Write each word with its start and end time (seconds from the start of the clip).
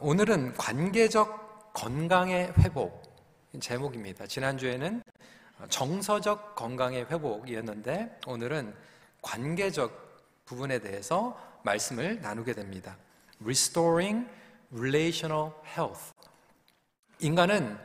오늘은 0.00 0.54
관계적 0.54 1.72
건강의 1.72 2.52
회복 2.58 3.02
제목입니다. 3.60 4.26
지난주에는 4.26 5.02
정서적 5.68 6.54
건강의 6.54 7.06
회복이었는데 7.06 8.20
오늘은 8.26 8.74
관계적 9.22 10.44
부분에 10.44 10.78
대해서 10.80 11.40
말씀을 11.62 12.20
나누게 12.20 12.52
됩니다. 12.52 12.96
Restoring 13.40 14.28
Relational 14.72 15.52
Health. 15.66 16.12
인간은 17.20 17.78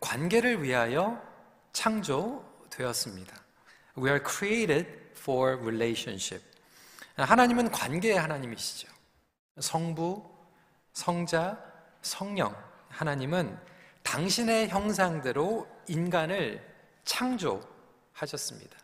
관계를 0.00 0.62
위하여 0.62 1.20
창조되었습니다. 1.72 3.36
We 3.98 4.10
are 4.10 4.20
created 4.26 4.88
for 5.16 5.58
relationship. 5.60 6.44
하나님은 7.16 7.70
관계의 7.72 8.18
하나님이시죠. 8.18 8.88
성부, 9.60 10.37
성자, 10.92 11.58
성령, 12.02 12.54
하나님은 12.88 13.58
당신의 14.02 14.68
형상대로 14.68 15.66
인간을 15.86 16.64
창조하셨습니다. 17.04 18.76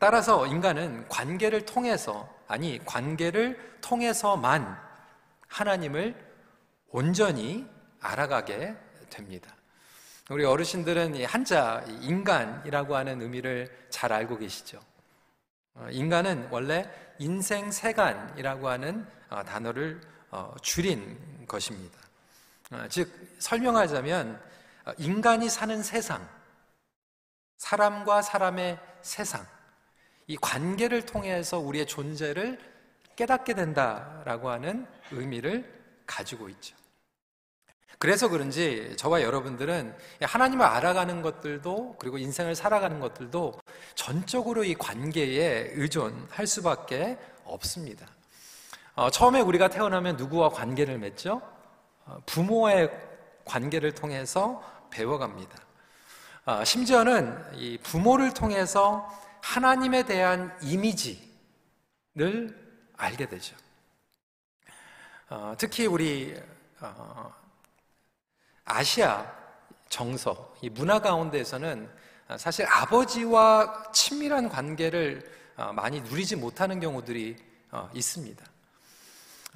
따라서 0.00 0.46
인간은 0.46 1.08
관계를 1.08 1.64
통해서, 1.64 2.28
아니, 2.48 2.84
관계를 2.84 3.78
통해서만 3.80 4.76
하나님을 5.46 6.14
온전히 6.88 7.66
알아가게 8.00 8.74
됩니다. 9.10 9.54
우리 10.28 10.44
어르신들은 10.44 11.24
한자 11.24 11.84
인간이라고 12.00 12.96
하는 12.96 13.22
의미를 13.22 13.86
잘 13.90 14.12
알고 14.12 14.38
계시죠. 14.38 14.80
어, 15.74 15.86
인간은 15.90 16.48
원래 16.50 16.90
인생세간이라고 17.18 18.68
하는 18.68 19.06
어, 19.28 19.44
단어를 19.44 20.00
어, 20.00 20.15
줄인 20.62 21.46
것입니다. 21.46 21.98
어, 22.72 22.86
즉 22.88 23.10
설명하자면 23.38 24.40
어, 24.86 24.92
인간이 24.98 25.48
사는 25.48 25.82
세상, 25.82 26.28
사람과 27.58 28.22
사람의 28.22 28.78
세상, 29.02 29.46
이 30.26 30.36
관계를 30.36 31.06
통해서 31.06 31.58
우리의 31.58 31.86
존재를 31.86 32.58
깨닫게 33.14 33.54
된다라고 33.54 34.50
하는 34.50 34.86
의미를 35.12 35.72
가지고 36.06 36.48
있죠. 36.50 36.76
그래서 37.98 38.28
그런지 38.28 38.94
저와 38.96 39.22
여러분들은 39.22 39.96
하나님을 40.20 40.66
알아가는 40.66 41.22
것들도 41.22 41.96
그리고 41.98 42.18
인생을 42.18 42.54
살아가는 42.54 43.00
것들도 43.00 43.58
전적으로 43.94 44.64
이 44.64 44.74
관계에 44.74 45.70
의존할 45.74 46.46
수밖에 46.46 47.16
없습니다. 47.44 48.06
어, 48.96 49.10
처음에 49.10 49.42
우리가 49.42 49.68
태어나면 49.68 50.16
누구와 50.16 50.48
관계를 50.48 50.98
맺죠? 50.98 51.42
어, 52.06 52.18
부모의 52.24 52.90
관계를 53.44 53.92
통해서 53.92 54.62
배워갑니다. 54.90 55.54
어, 56.46 56.64
심지어는 56.64 57.56
이 57.56 57.76
부모를 57.82 58.32
통해서 58.32 59.06
하나님에 59.42 60.04
대한 60.04 60.56
이미지를 60.62 61.28
알게 62.96 63.28
되죠. 63.28 63.54
어, 65.28 65.54
특히 65.58 65.84
우리 65.86 66.34
어, 66.80 67.34
아시아 68.64 69.30
정서, 69.90 70.54
이 70.62 70.70
문화 70.70 71.00
가운데에서는 71.00 71.86
사실 72.38 72.64
아버지와 72.66 73.92
친밀한 73.92 74.48
관계를 74.48 75.22
어, 75.58 75.74
많이 75.74 76.00
누리지 76.00 76.36
못하는 76.36 76.80
경우들이 76.80 77.36
어, 77.72 77.90
있습니다. 77.92 78.55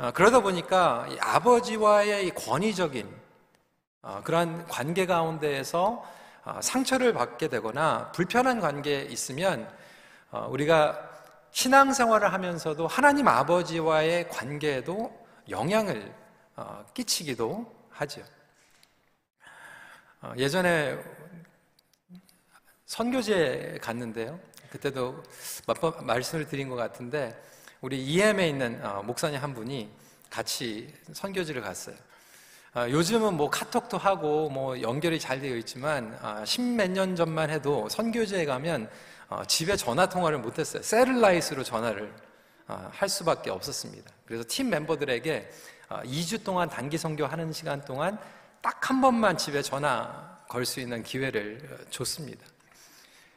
어, 0.01 0.13
그러다 0.13 0.41
보니까 0.41 1.07
아버지와의 1.21 2.31
권위적인 2.35 3.07
어, 4.01 4.23
그러한 4.25 4.67
관계 4.67 5.05
가운데에서 5.05 6.03
어, 6.43 6.61
상처를 6.63 7.13
받게 7.13 7.49
되거나 7.49 8.11
불편한 8.13 8.61
관계에 8.61 9.03
있으면 9.03 9.71
우리가 10.49 10.99
신앙생활을 11.51 12.33
하면서도 12.33 12.87
하나님 12.87 13.29
아버지와의 13.29 14.31
관계에도 14.31 15.13
영향을 15.51 16.15
끼치기도 16.95 17.71
하죠. 17.91 18.23
예전에 20.37 20.97
선교지에 22.87 23.79
갔는데요. 23.83 24.39
그때도 24.71 25.21
말씀을 26.03 26.47
드린 26.47 26.69
것 26.69 26.77
같은데 26.77 27.37
우리 27.81 28.05
EM에 28.05 28.49
있는 28.49 28.85
어, 28.85 29.03
목사님 29.03 29.41
한 29.43 29.55
분이 29.55 29.89
같이 30.29 30.93
선교지를 31.13 31.63
갔어요. 31.63 31.97
어, 32.75 32.87
요즘은 32.89 33.35
뭐 33.35 33.49
카톡도 33.51 33.97
하고 33.97 34.51
뭐 34.51 34.81
연결이 34.83 35.19
잘 35.19 35.41
되어 35.41 35.57
있지만 35.57 36.17
어, 36.23 36.45
십몇 36.45 36.91
년 36.91 37.17
전만 37.17 37.51
해도 37.51 37.89
선교지에 37.89 38.45
가면 38.45 38.91
집에 39.47 39.77
전화 39.77 40.09
통화를 40.09 40.39
못했어요. 40.39 40.83
셀룰라이트로 40.83 41.63
전화를 41.63 42.13
할 42.67 43.09
수밖에 43.09 43.51
없었습니다. 43.51 44.11
그래서 44.27 44.43
팀 44.49 44.71
멤버들에게 44.71 45.49
2주 45.89 46.43
동안 46.43 46.69
단기 46.69 46.99
선교하는 46.99 47.53
시간 47.53 47.81
동안 47.85 48.19
딱 48.61 48.91
한 48.91 49.01
번만 49.01 49.39
집에 49.39 49.63
전화 49.63 50.37
걸 50.49 50.65
수 50.67 50.81
있는 50.81 51.05
기회를 51.05 51.87
줬습니다. 51.91 52.45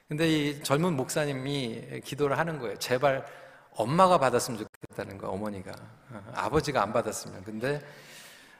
근데 0.07 0.27
이 0.27 0.63
젊은 0.63 0.95
목사님이 0.95 2.01
기도를 2.03 2.39
하는 2.39 2.57
거예요. 2.57 2.75
제발 2.79 3.23
엄마가 3.75 4.17
받았으면 4.17 4.59
좋겠다는 4.59 5.17
거, 5.17 5.29
어머니가. 5.29 5.71
어, 6.11 6.23
아버지가 6.35 6.81
안 6.81 6.93
받았으면. 6.93 7.43
근데 7.43 7.81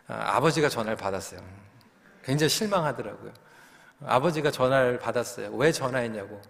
어, 0.07 0.13
아버지가 0.13 0.69
전화를 0.69 0.97
받았어요. 0.97 1.39
굉장히 2.23 2.49
실망하더라고요. 2.49 3.31
아버지가 4.05 4.51
전화를 4.51 4.99
받았어요. 4.99 5.51
왜 5.55 5.71
전화했냐고. 5.71 6.41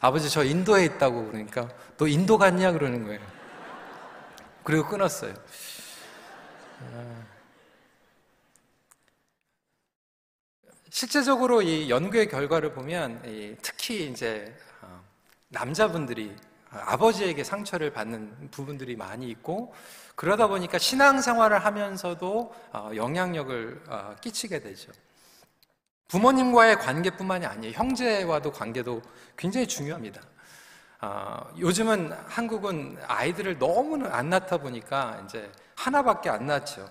아버지 0.00 0.30
저 0.30 0.44
인도에 0.44 0.84
있다고 0.86 1.26
그러니까 1.26 1.68
너 1.96 2.06
인도 2.06 2.38
갔냐 2.38 2.72
그러는 2.72 3.04
거예요. 3.04 3.20
그리고 4.64 4.88
끊었어요. 4.88 5.34
어, 6.80 7.24
실제적으로 10.90 11.60
이 11.60 11.90
연구의 11.90 12.28
결과를 12.28 12.72
보면 12.72 13.58
특히 13.60 14.10
이제 14.10 14.56
남자분들이 15.48 16.34
아버지에게 16.84 17.44
상처를 17.44 17.92
받는 17.92 18.50
부분들이 18.50 18.96
많이 18.96 19.28
있고 19.28 19.74
그러다 20.14 20.46
보니까 20.46 20.78
신앙생활을 20.78 21.64
하면서도 21.64 22.54
어, 22.72 22.90
영향력을 22.94 23.82
어, 23.88 24.14
끼치게 24.20 24.60
되죠. 24.60 24.92
부모님과의 26.08 26.78
관계뿐만이 26.78 27.46
아니에요. 27.46 27.72
형제와도 27.74 28.52
관계도 28.52 29.02
굉장히 29.36 29.66
중요합니다. 29.66 30.20
어, 31.02 31.52
요즘은 31.58 32.12
한국은 32.26 32.96
아이들을 33.06 33.58
너무 33.58 34.06
안 34.06 34.30
낳다 34.30 34.56
보니까 34.56 35.22
이제 35.24 35.50
하나밖에 35.74 36.30
안 36.30 36.46
낳죠. 36.46 36.88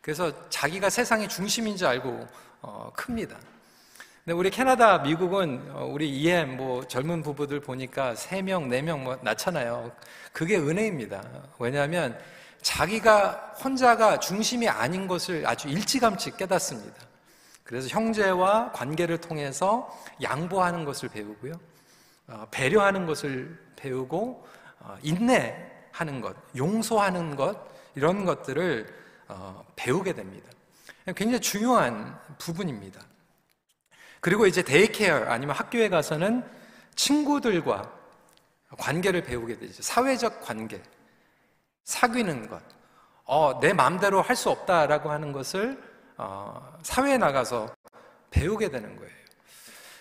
그래서 0.00 0.48
자기가 0.48 0.90
세상의 0.90 1.28
중심인 1.28 1.76
줄 1.76 1.86
알고 1.86 2.26
큽니다. 2.94 3.36
근데 4.28 4.38
우리 4.38 4.50
캐나다, 4.50 4.98
미국은 4.98 5.70
어, 5.72 5.86
우리 5.86 6.10
EM 6.10 6.58
뭐 6.58 6.86
젊은 6.86 7.22
부부들 7.22 7.60
보니까 7.60 8.12
3명, 8.12 8.68
4명 8.68 8.98
뭐 8.98 9.18
낳잖아요. 9.22 9.90
그게 10.34 10.58
은혜입니다. 10.58 11.24
왜냐하면 11.58 12.18
자기가 12.60 13.54
혼자가 13.64 14.20
중심이 14.20 14.68
아닌 14.68 15.08
것을 15.08 15.46
아주 15.46 15.68
일찌감치 15.68 16.36
깨닫습니다. 16.36 16.94
그래서 17.64 17.88
형제와 17.88 18.72
관계를 18.72 19.16
통해서 19.16 19.88
양보하는 20.20 20.84
것을 20.84 21.08
배우고요. 21.08 21.54
어, 22.26 22.46
배려하는 22.50 23.06
것을 23.06 23.58
배우고 23.76 24.46
어, 24.80 24.98
인내하는 25.00 26.20
것, 26.20 26.36
용서하는 26.54 27.34
것 27.34 27.56
이런 27.94 28.26
것들을 28.26 28.94
배우게 29.74 30.12
됩니다. 30.12 30.50
굉장히 31.16 31.40
중요한 31.40 32.18
부분입니다. 32.36 33.07
그리고 34.20 34.46
이제 34.46 34.62
데이케어 34.62 35.26
아니면 35.28 35.54
학교에 35.56 35.88
가서는 35.88 36.44
친구들과 36.94 37.90
관계를 38.76 39.22
배우게 39.22 39.58
되죠. 39.58 39.82
사회적 39.82 40.42
관계, 40.42 40.82
사귀는 41.84 42.48
것. 42.48 42.60
어, 43.24 43.58
내 43.60 43.72
마음대로 43.72 44.22
할 44.22 44.36
수 44.36 44.50
없다라고 44.50 45.10
하는 45.10 45.32
것을 45.32 45.80
어, 46.16 46.76
사회에 46.82 47.18
나가서 47.18 47.74
배우게 48.30 48.70
되는 48.70 48.96
거예요. 48.96 49.12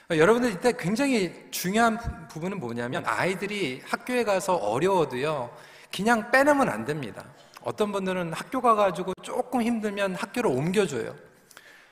여러분들 0.10 0.52
이때 0.52 0.72
굉장히 0.72 1.48
중요한 1.52 1.98
부분은 2.30 2.60
뭐냐면 2.60 3.04
아이들이 3.06 3.81
학교에 3.86 4.24
가서 4.24 4.56
어려워도요, 4.56 5.54
그냥 5.94 6.31
빼내면 6.31 6.70
안 6.70 6.86
됩니다. 6.86 7.25
어떤 7.62 7.92
분들은 7.92 8.31
학교 8.31 8.62
가가지고 8.62 9.13
조금 9.22 9.62
힘들면 9.62 10.16
학교를 10.16 10.50
옮겨줘요. 10.50 11.13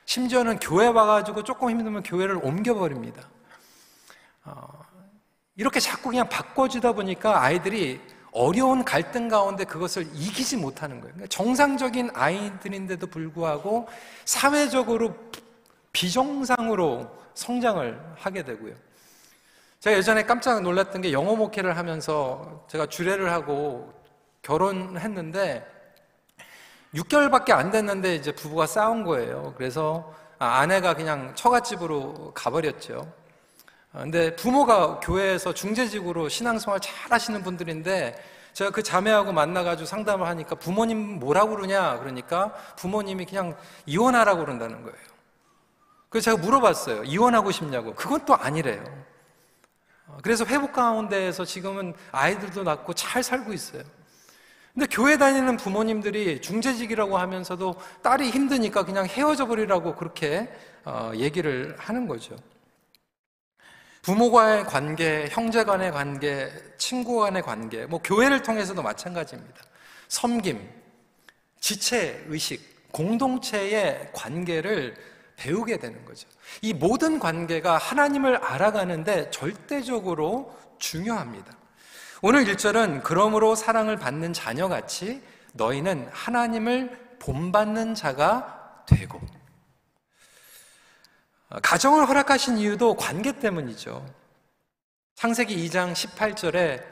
심지어는 0.05 0.59
교회 0.59 0.87
와가지고 0.87 1.43
조금 1.43 1.69
힘들면 1.69 2.03
교회를 2.03 2.39
옮겨버립니다. 2.43 3.27
어, 4.45 4.67
이렇게 5.55 5.79
자꾸 5.79 6.09
그냥 6.09 6.29
바꿔주다 6.29 6.93
보니까 6.93 7.41
아이들이 7.41 7.99
어려운 8.31 8.83
갈등 8.83 9.29
가운데 9.29 9.63
그것을 9.63 10.03
이기지 10.13 10.57
못하는 10.57 10.99
거예요. 10.99 11.13
그러니까 11.13 11.27
정상적인 11.27 12.11
아이들인데도 12.13 13.07
불구하고 13.07 13.87
사회적으로 14.25 15.15
비정상으로 15.93 17.09
성장을 17.33 18.15
하게 18.17 18.43
되고요. 18.43 18.75
제가 19.79 19.97
예전에 19.97 20.23
깜짝 20.23 20.61
놀랐던 20.61 21.01
게 21.01 21.13
영어 21.13 21.35
목회를 21.35 21.77
하면서 21.77 22.65
제가 22.69 22.87
주례를 22.87 23.31
하고 23.31 23.93
결혼했는데 24.41 25.65
6개월밖에 26.95 27.51
안 27.51 27.71
됐는데 27.71 28.15
이제 28.15 28.31
부부가 28.31 28.65
싸운 28.65 29.03
거예요. 29.03 29.53
그래서 29.57 30.13
아내가 30.39 30.93
그냥 30.93 31.33
처갓집으로 31.35 32.31
가버렸죠. 32.33 33.11
근데 33.91 34.35
부모가 34.35 34.99
교회에서 34.99 35.53
중재직으로 35.53 36.27
신앙생활 36.27 36.79
잘 36.81 37.11
하시는 37.11 37.41
분들인데 37.43 38.15
제가 38.53 38.71
그 38.71 38.83
자매하고 38.83 39.31
만나가지고 39.31 39.85
상담을 39.85 40.27
하니까 40.27 40.55
부모님 40.55 41.19
뭐라고 41.19 41.55
그러냐 41.55 41.99
그러니까 41.99 42.53
부모님이 42.77 43.25
그냥 43.25 43.55
이혼하라고 43.85 44.41
그런다는 44.41 44.81
거예요. 44.83 44.97
그래서 46.09 46.31
제가 46.31 46.41
물어봤어요. 46.41 47.03
이혼하고 47.03 47.51
싶냐고. 47.51 47.93
그건 47.93 48.25
또 48.25 48.35
아니래요. 48.35 48.83
그래서 50.23 50.45
회복 50.45 50.71
가운데에서 50.71 51.43
지금은 51.43 51.93
아이들도 52.11 52.63
낳고 52.63 52.93
잘 52.93 53.23
살고 53.23 53.51
있어요. 53.51 53.83
근데 54.75 54.87
교회 54.91 55.17
다니는 55.17 55.55
부모님들이 55.55 56.41
중재직이라고 56.41 57.17
하면서도 57.17 57.75
딸이 58.03 58.29
힘드니까 58.29 58.83
그냥 58.83 59.05
헤어져 59.05 59.47
버리라고 59.47 59.95
그렇게 59.95 60.49
어, 60.83 61.13
얘기를 61.15 61.73
하는 61.79 62.07
거죠. 62.09 62.35
부모와의 64.01 64.65
관계, 64.65 65.27
형제 65.31 65.63
간의 65.63 65.93
관계, 65.93 66.51
친구 66.77 67.21
간의 67.21 67.41
관계, 67.41 67.85
뭐 67.85 68.01
교회를 68.03 68.43
통해서도 68.43 68.83
마찬가지입니다. 68.83 69.63
섬김, 70.09 70.59
지체 71.61 72.25
의식, 72.27 72.91
공동체의 72.91 74.09
관계를 74.13 74.95
배우게 75.37 75.77
되는 75.77 76.03
거죠. 76.03 76.27
이 76.61 76.73
모든 76.73 77.17
관계가 77.17 77.77
하나님을 77.77 78.35
알아가는데 78.35 79.31
절대적으로 79.31 80.53
중요합니다. 80.79 81.64
오늘 82.21 82.45
1절은 82.45 83.03
그러므로 83.03 83.55
사랑을 83.55 83.97
받는 83.97 84.33
자녀같이 84.33 85.21
너희는 85.53 86.07
하나님을 86.11 87.17
본받는 87.19 87.95
자가 87.95 88.83
되고 88.87 89.19
가정을 91.61 92.07
허락하신 92.07 92.57
이유도 92.57 92.95
관계 92.95 93.37
때문이죠. 93.39 94.05
창세기 95.15 95.55
2장 95.67 95.93
18절에 95.93 96.83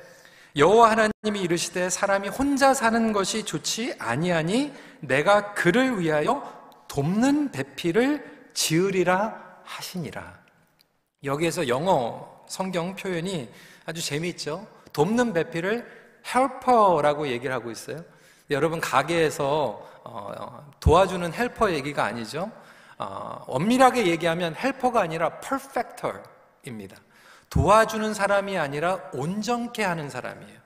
여호와 0.56 0.92
하나님이 0.92 1.42
이르시되 1.42 1.90
사람이 1.90 2.30
혼자 2.30 2.74
사는 2.74 3.12
것이 3.12 3.44
좋지 3.44 3.96
아니하니 4.00 4.74
내가 5.00 5.54
그를 5.54 6.00
위하여 6.00 6.84
돕는 6.88 7.52
배필을 7.52 8.52
지으리라 8.54 9.62
하시니라. 9.64 10.40
여기에서 11.24 11.68
영어 11.68 12.44
성경 12.48 12.96
표현이 12.96 13.50
아주 13.86 14.02
재미있죠. 14.02 14.66
돕는 14.94 15.34
배필을 15.34 15.86
헬퍼라고 16.34 17.28
얘기를 17.28 17.54
하고 17.54 17.72
있어요. 17.72 18.04
여러분 18.50 18.80
가게에서 18.80 19.90
어, 20.04 20.74
도와주는 20.80 21.34
헬퍼 21.34 21.72
얘기가 21.72 22.04
아니죠. 22.04 22.52
어, 22.98 23.44
엄밀하게 23.48 24.08
얘기하면 24.08 24.56
헬퍼가 24.56 25.02
아니라 25.02 25.40
퍼펙터입니다. 25.40 26.98
도와주는 27.50 28.14
사람이 28.14 28.58
아니라 28.58 29.00
온전케 29.14 29.84
하는 29.84 30.10
사람이에요. 30.10 30.60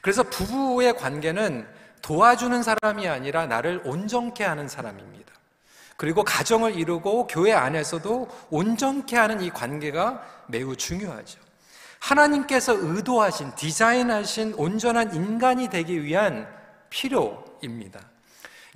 그래서 0.00 0.22
부부의 0.24 0.96
관계는 0.96 1.66
도와주는 2.02 2.62
사람이 2.62 3.06
아니라 3.08 3.46
나를 3.46 3.80
온전케 3.84 4.42
하는 4.44 4.68
사람입니다. 4.68 5.32
그리고 5.96 6.24
가정을 6.24 6.74
이루고 6.74 7.28
교회 7.28 7.52
안에서도 7.52 8.28
온전케 8.50 9.16
하는 9.16 9.40
이 9.40 9.50
관계가 9.50 10.20
매우 10.48 10.74
중요하죠. 10.74 11.38
하나님께서 12.02 12.74
의도하신, 12.74 13.54
디자인하신 13.54 14.54
온전한 14.54 15.14
인간이 15.14 15.68
되기 15.68 16.02
위한 16.02 16.48
필요입니다. 16.90 18.00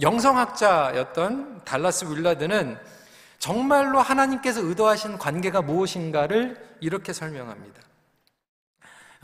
영성학자였던 0.00 1.64
달라스 1.64 2.04
윌라드는 2.04 2.78
정말로 3.38 4.00
하나님께서 4.00 4.60
의도하신 4.60 5.18
관계가 5.18 5.62
무엇인가를 5.62 6.76
이렇게 6.80 7.12
설명합니다. 7.12 7.82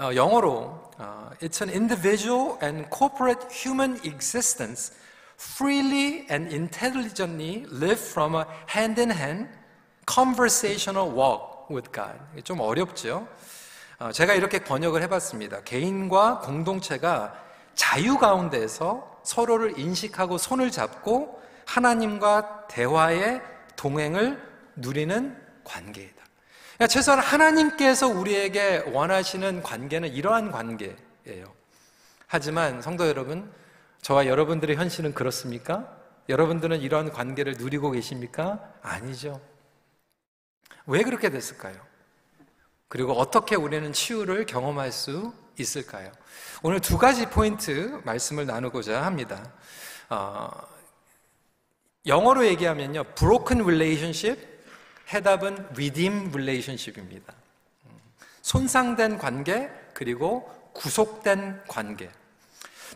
어, 0.01 0.15
영어로 0.15 0.91
어, 0.99 1.31
It's 1.41 1.63
an 1.63 1.73
individual 1.73 2.59
and 2.63 2.89
corporate 2.93 3.47
human 3.53 4.01
existence 4.05 4.93
freely 5.39 6.27
and 6.31 6.53
intelligently 6.53 7.67
live 7.71 8.01
from 8.01 8.35
a 8.35 8.45
hand-in-hand 8.75 9.49
conversational 10.07 11.15
walk 11.15 11.71
with 11.71 11.93
God. 11.93 12.19
좀 12.43 12.61
어렵죠? 12.61 13.29
어, 14.03 14.11
제가 14.11 14.35
이렇게 14.35 14.59
번역을 14.59 15.01
해봤습니다. 15.03 15.63
개인과 15.63 16.41
공동체가 16.41 17.41
자유 17.75 18.19
가운데서 18.19 19.21
서로를 19.23 19.79
인식하고 19.79 20.39
손을 20.39 20.73
잡고 20.73 21.41
하나님과 21.67 22.67
대화의 22.67 23.41
동행을 23.77 24.43
누리는 24.75 25.37
관계이다. 25.63 26.17
그러니까 26.75 26.87
최소한 26.89 27.21
하나님께서 27.21 28.09
우리에게 28.09 28.83
원하시는 28.93 29.63
관계는 29.63 30.09
이러한 30.09 30.51
관계예요. 30.51 31.47
하지만 32.27 32.83
성도 32.83 33.07
여러분, 33.07 33.53
저와 34.01 34.27
여러분들의 34.27 34.75
현실은 34.75 35.15
그렇습니까? 35.15 35.97
여러분들은 36.29 36.81
이러한 36.81 37.13
관계를 37.13 37.55
누리고 37.57 37.93
계십니까? 37.93 38.69
아니죠. 38.83 39.41
왜 40.87 41.05
그렇게 41.05 41.31
됐을까요? 41.31 41.92
그리고 42.93 43.15
어떻게 43.15 43.57
우리는 43.57 43.91
치유를 43.91 44.45
경험할 44.45 44.93
수 44.93 45.33
있을까요? 45.59 46.13
오늘 46.63 46.79
두 46.79 46.99
가지 46.99 47.25
포인트 47.25 48.03
말씀을 48.05 48.45
나누고자 48.45 49.03
합니다. 49.03 49.51
어, 50.11 50.51
영어로 52.05 52.45
얘기하면요, 52.45 53.05
broken 53.15 53.63
relationship, 53.63 54.47
해답은 55.11 55.69
redeem 55.71 56.29
relationship입니다. 56.35 57.33
손상된 58.43 59.17
관계, 59.17 59.71
그리고 59.95 60.53
구속된 60.75 61.63
관계. 61.67 62.11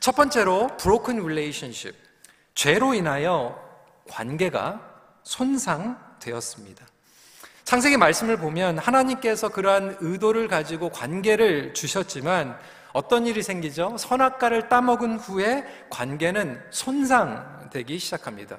첫 0.01 0.15
번째로 0.15 0.77
broken 0.77 1.23
relationship, 1.23 1.99
죄로 2.55 2.93
인하여 2.93 3.59
관계가 4.11 4.79
손상되었습니다. 5.23 6.85
창세기 7.67 7.97
말씀을 7.97 8.37
보면 8.37 8.79
하나님께서 8.79 9.49
그러한 9.49 9.97
의도를 9.99 10.47
가지고 10.47 10.89
관계를 10.89 11.75
주셨지만 11.75 12.57
어떤 12.93 13.27
일이 13.27 13.43
생기죠? 13.43 13.97
선악과를 13.99 14.69
따먹은 14.69 15.19
후에 15.19 15.65
관계는 15.91 16.63
손상되기 16.71 17.99
시작합니다. 17.99 18.59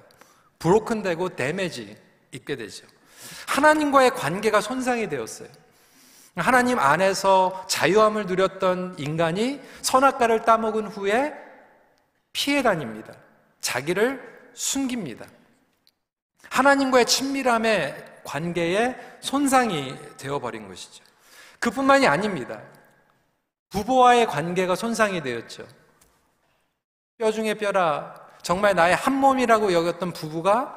브로큰되고 0.60 1.38
데미지 1.38 1.96
있게 2.34 2.58
되죠. 2.58 2.86
하나님과의 3.48 4.12
관계가 4.12 4.60
손상이 4.60 5.08
되었어요. 5.08 5.48
하나님 6.36 6.78
안에서 6.78 7.66
자유함을 7.70 8.26
누렸던 8.26 8.96
인간이 8.98 9.62
선악과를 9.84 10.44
따먹은 10.44 10.88
후에 10.88 11.34
피해 12.34 12.62
다닙니다. 12.62 13.14
자기를 13.62 14.22
숨깁니다. 14.54 15.26
하나님과의 16.50 17.06
친밀함의 17.06 18.17
관계에 18.28 18.94
손상이 19.22 19.96
되어버린 20.18 20.68
것이죠. 20.68 21.04
그뿐만이 21.60 22.08
아닙니다. 22.08 22.62
부부와의 23.70 24.28
관계가 24.28 24.76
손상이 24.76 25.24
되었죠. 25.24 25.66
뼈 27.18 27.32
중에 27.32 27.54
뼈라 27.54 28.28
정말 28.44 28.76
나의 28.76 28.96
한 28.96 29.14
몸이라고 29.14 29.72
여겼던 29.72 30.12
부부가 30.12 30.76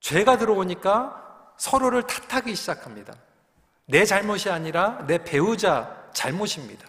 죄가 0.00 0.36
들어오니까 0.36 1.54
서로를 1.56 2.02
탓하기 2.02 2.54
시작합니다. 2.54 3.14
내 3.86 4.04
잘못이 4.04 4.50
아니라 4.50 5.04
내 5.06 5.18
배우자 5.18 6.08
잘못입니다. 6.12 6.86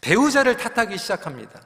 배우자를 0.00 0.56
탓하기 0.56 0.98
시작합니다. 0.98 1.60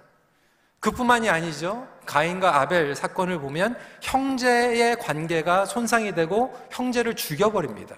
그뿐만이 0.80 1.28
아니죠. 1.28 1.87
가인과 2.06 2.60
아벨 2.60 2.94
사건을 2.96 3.38
보면 3.38 3.78
형제의 4.02 4.99
관계가 4.99 5.66
손상이 5.66 6.14
되고 6.14 6.52
형제를 6.70 7.14
죽여버립니다. 7.14 7.96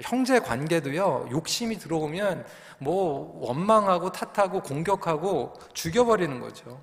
형제 0.00 0.40
관계도요, 0.40 1.28
욕심이 1.30 1.78
들어오면 1.78 2.44
뭐 2.78 3.38
원망하고 3.40 4.10
탓하고 4.10 4.60
공격하고 4.60 5.54
죽여버리는 5.72 6.40
거죠. 6.40 6.82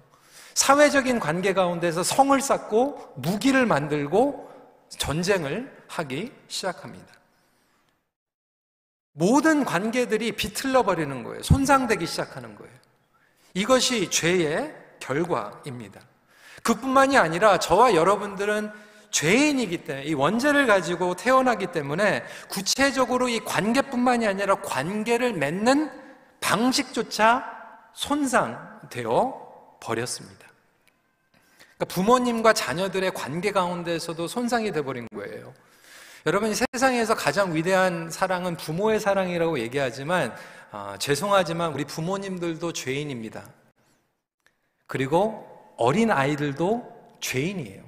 사회적인 0.53 1.19
관계 1.19 1.53
가운데서 1.53 2.03
성을 2.03 2.39
쌓고 2.39 3.13
무기를 3.15 3.65
만들고 3.65 4.49
전쟁을 4.89 5.85
하기 5.89 6.31
시작합니다. 6.47 7.07
모든 9.13 9.65
관계들이 9.65 10.31
비틀러 10.33 10.83
버리는 10.83 11.23
거예요. 11.23 11.43
손상되기 11.43 12.05
시작하는 12.05 12.55
거예요. 12.55 12.80
이것이 13.53 14.09
죄의 14.09 14.73
결과입니다. 14.99 16.01
그뿐만이 16.63 17.17
아니라 17.17 17.57
저와 17.59 17.95
여러분들은 17.95 18.71
죄인이기 19.09 19.83
때문에 19.83 20.05
이 20.05 20.13
원죄를 20.13 20.67
가지고 20.67 21.15
태어나기 21.15 21.67
때문에 21.67 22.23
구체적으로 22.49 23.27
이 23.27 23.39
관계뿐만이 23.41 24.25
아니라 24.25 24.55
관계를 24.55 25.33
맺는 25.33 25.91
방식조차 26.39 27.45
손상되어 27.93 29.77
버렸습니다. 29.81 30.47
그러니까 31.77 31.85
부모님과 31.93 32.53
자녀들의 32.53 33.13
관계 33.13 33.51
가운데서도 33.51 34.27
손상이 34.27 34.71
되어버린 34.71 35.07
거예요. 35.13 35.53
여러분 36.27 36.53
세상에서 36.53 37.15
가장 37.15 37.55
위대한 37.55 38.11
사랑은 38.11 38.55
부모의 38.55 38.99
사랑이라고 38.99 39.57
얘기하지만 39.59 40.35
아, 40.71 40.95
죄송하지만 40.99 41.73
우리 41.73 41.83
부모님들도 41.83 42.73
죄인입니다. 42.73 43.43
그리고 44.85 45.73
어린 45.77 46.11
아이들도 46.11 47.17
죄인이에요. 47.21 47.83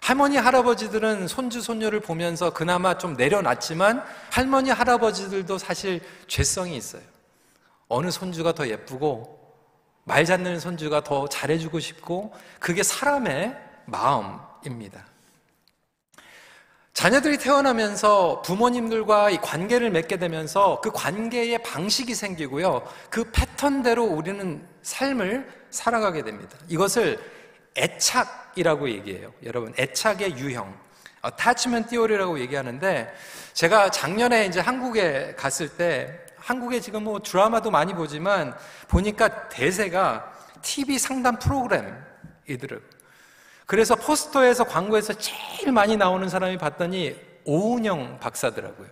할머니, 0.00 0.38
할아버지들은 0.38 1.28
손주, 1.28 1.60
손녀를 1.60 2.00
보면서 2.00 2.54
그나마 2.54 2.96
좀 2.96 3.14
내려놨지만 3.14 4.02
할머니, 4.30 4.70
할아버지들도 4.70 5.58
사실 5.58 6.00
죄성이 6.26 6.76
있어요. 6.76 7.02
어느 7.88 8.10
손주가 8.10 8.54
더 8.54 8.66
예쁘고 8.66 9.38
말 10.04 10.24
잡는 10.24 10.58
손주가 10.58 11.04
더 11.04 11.28
잘해주고 11.28 11.80
싶고 11.80 12.32
그게 12.58 12.82
사람의 12.82 13.56
마음입니다. 13.84 15.04
자녀들이 17.00 17.38
태어나면서 17.38 18.42
부모님들과 18.42 19.30
이 19.30 19.38
관계를 19.38 19.88
맺게 19.88 20.18
되면서 20.18 20.82
그 20.82 20.90
관계의 20.92 21.62
방식이 21.62 22.14
생기고요. 22.14 22.86
그 23.08 23.24
패턴대로 23.32 24.04
우리는 24.04 24.62
삶을 24.82 25.48
살아가게 25.70 26.24
됩니다. 26.24 26.58
이것을 26.68 27.18
애착이라고 27.74 28.90
얘기해요. 28.90 29.32
여러분, 29.44 29.72
애착의 29.78 30.36
유형. 30.36 30.78
attachment 31.24 31.88
theory라고 31.88 32.38
얘기하는데 32.38 33.10
제가 33.54 33.90
작년에 33.90 34.44
이제 34.44 34.60
한국에 34.60 35.34
갔을 35.38 35.70
때 35.70 36.20
한국에 36.36 36.80
지금 36.80 37.04
뭐 37.04 37.18
드라마도 37.22 37.70
많이 37.70 37.94
보지만 37.94 38.54
보니까 38.88 39.48
대세가 39.48 40.30
TV 40.60 40.98
상담 40.98 41.38
프로그램이더라고요. 41.38 42.99
그래서 43.70 43.94
포스터에서 43.94 44.64
광고에서 44.64 45.12
제일 45.12 45.70
많이 45.70 45.96
나오는 45.96 46.28
사람이 46.28 46.58
봤더니 46.58 47.14
오은영 47.44 48.18
박사더라고요. 48.18 48.88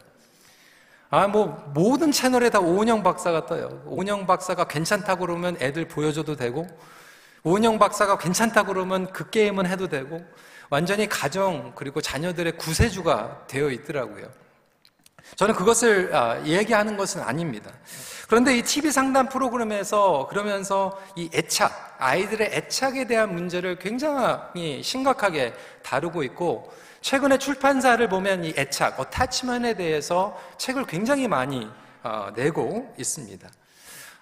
아, 1.11 1.26
뭐, 1.26 1.68
모든 1.75 2.12
채널에 2.12 2.49
다 2.49 2.61
오은영 2.61 3.02
박사가 3.02 3.47
떠요. 3.47 3.82
오은영 3.87 4.28
박사가 4.28 4.68
괜찮다고 4.68 5.26
그러면 5.26 5.56
애들 5.61 5.88
보여줘도 5.88 6.37
되고, 6.37 6.64
오은영 7.42 7.80
박사가 7.80 8.18
괜찮다고 8.18 8.73
그러면 8.73 9.12
그 9.12 9.30
게임은 9.30 9.66
해도 9.66 9.88
되고, 9.88 10.25
완전히 10.70 11.08
가정, 11.08 11.73
그리고 11.75 12.00
자녀들의 12.00 12.56
구세주가 12.56 13.47
되어 13.49 13.70
있더라고요. 13.70 14.28
저는 15.37 15.54
그것을 15.54 16.14
아, 16.14 16.42
얘기하는 16.44 16.97
것은 16.97 17.23
아닙니다. 17.23 17.70
그런데 18.28 18.58
이 18.58 18.62
TV 18.62 18.90
상담 18.90 19.28
프로그램에서 19.28 20.26
그러면서 20.28 21.00
이 21.16 21.30
애착, 21.32 21.97
아이들의 21.99 22.50
애착에 22.52 23.06
대한 23.06 23.35
문제를 23.35 23.78
굉장히 23.78 24.82
심각하게 24.82 25.54
다루고 25.82 26.23
있고 26.25 26.70
최근에 27.00 27.38
출판사를 27.38 28.06
보면 28.08 28.44
이 28.44 28.54
애착, 28.56 29.00
어타치먼에 29.00 29.75
대해서 29.75 30.38
책을 30.58 30.85
굉장히 30.87 31.26
많이 31.26 31.68
어, 32.02 32.28
내고 32.35 32.94
있습니다. 32.99 33.49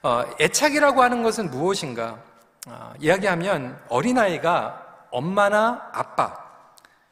어, 0.02 0.24
애착이라고 0.40 1.02
하는 1.02 1.22
것은 1.22 1.50
무엇인가? 1.50 2.18
어, 2.68 2.92
이야기하면 3.00 3.80
어린아이가 3.88 5.06
엄마나 5.10 5.88
아빠, 5.92 6.36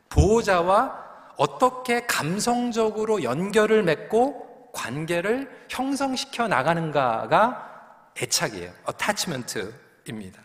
보호자와 0.08 1.03
어떻게 1.36 2.06
감성적으로 2.06 3.22
연결을 3.22 3.82
맺고 3.82 4.70
관계를 4.72 5.66
형성시켜 5.68 6.48
나가는가가 6.48 8.12
애착이에요. 8.20 8.72
attachment입니다. 8.88 10.42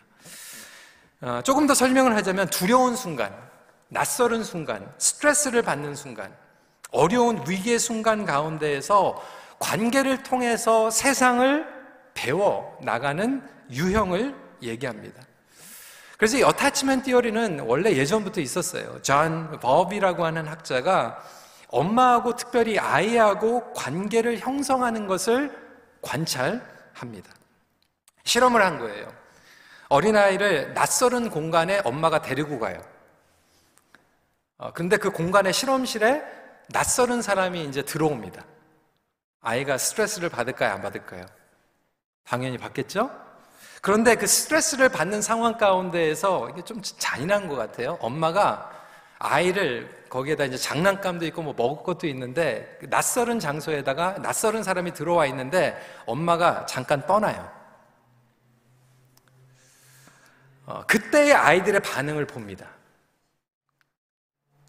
어, 1.22 1.40
조금 1.44 1.66
더 1.66 1.74
설명을 1.74 2.16
하자면 2.16 2.48
두려운 2.48 2.96
순간, 2.96 3.34
낯설은 3.88 4.42
순간, 4.42 4.92
스트레스를 4.98 5.62
받는 5.62 5.94
순간, 5.94 6.34
어려운 6.92 7.44
위기의 7.46 7.78
순간 7.78 8.24
가운데에서 8.24 9.22
관계를 9.58 10.22
통해서 10.22 10.90
세상을 10.90 11.66
배워 12.14 12.78
나가는 12.82 13.42
유형을 13.70 14.34
얘기합니다. 14.62 15.22
그래서 16.20 16.36
이 16.36 16.42
attachment 16.42 17.06
theory는 17.06 17.60
원래 17.60 17.96
예전부터 17.96 18.42
있었어요. 18.42 19.00
존 19.00 19.58
볼비라고 19.58 20.26
하는 20.26 20.46
학자가 20.46 21.18
엄마하고 21.68 22.36
특별히 22.36 22.78
아이하고 22.78 23.72
관계를 23.72 24.38
형성하는 24.38 25.06
것을 25.06 25.50
관찰합니다. 26.02 27.32
실험을 28.24 28.60
한 28.62 28.78
거예요. 28.78 29.10
어린아이를 29.88 30.74
낯설은 30.74 31.30
공간에 31.30 31.80
엄마가 31.86 32.20
데리고 32.20 32.58
가요. 32.58 32.84
어, 34.58 34.74
근데 34.74 34.98
그 34.98 35.10
공간의 35.10 35.54
실험실에 35.54 36.22
낯설은 36.68 37.22
사람이 37.22 37.64
이제 37.64 37.80
들어옵니다. 37.80 38.44
아이가 39.40 39.78
스트레스를 39.78 40.28
받을까요? 40.28 40.74
안 40.74 40.82
받을까요? 40.82 41.24
당연히 42.24 42.58
받겠죠? 42.58 43.29
그런데 43.80 44.14
그 44.14 44.26
스트레스를 44.26 44.88
받는 44.90 45.22
상황 45.22 45.56
가운데에서 45.56 46.50
이게 46.50 46.62
좀 46.62 46.82
잔인한 46.82 47.48
것 47.48 47.56
같아요. 47.56 47.96
엄마가 48.00 48.70
아이를 49.18 50.04
거기에다 50.10 50.44
이제 50.44 50.56
장난감도 50.56 51.24
있고 51.26 51.42
뭐 51.42 51.54
먹을 51.56 51.82
것도 51.82 52.06
있는데 52.08 52.76
그 52.80 52.86
낯설은 52.86 53.38
장소에다가 53.38 54.18
낯설은 54.18 54.62
사람이 54.62 54.92
들어와 54.92 55.26
있는데 55.26 55.80
엄마가 56.06 56.66
잠깐 56.66 57.06
떠나요. 57.06 57.50
어, 60.66 60.84
그때의 60.86 61.34
아이들의 61.34 61.80
반응을 61.80 62.26
봅니다. 62.26 62.66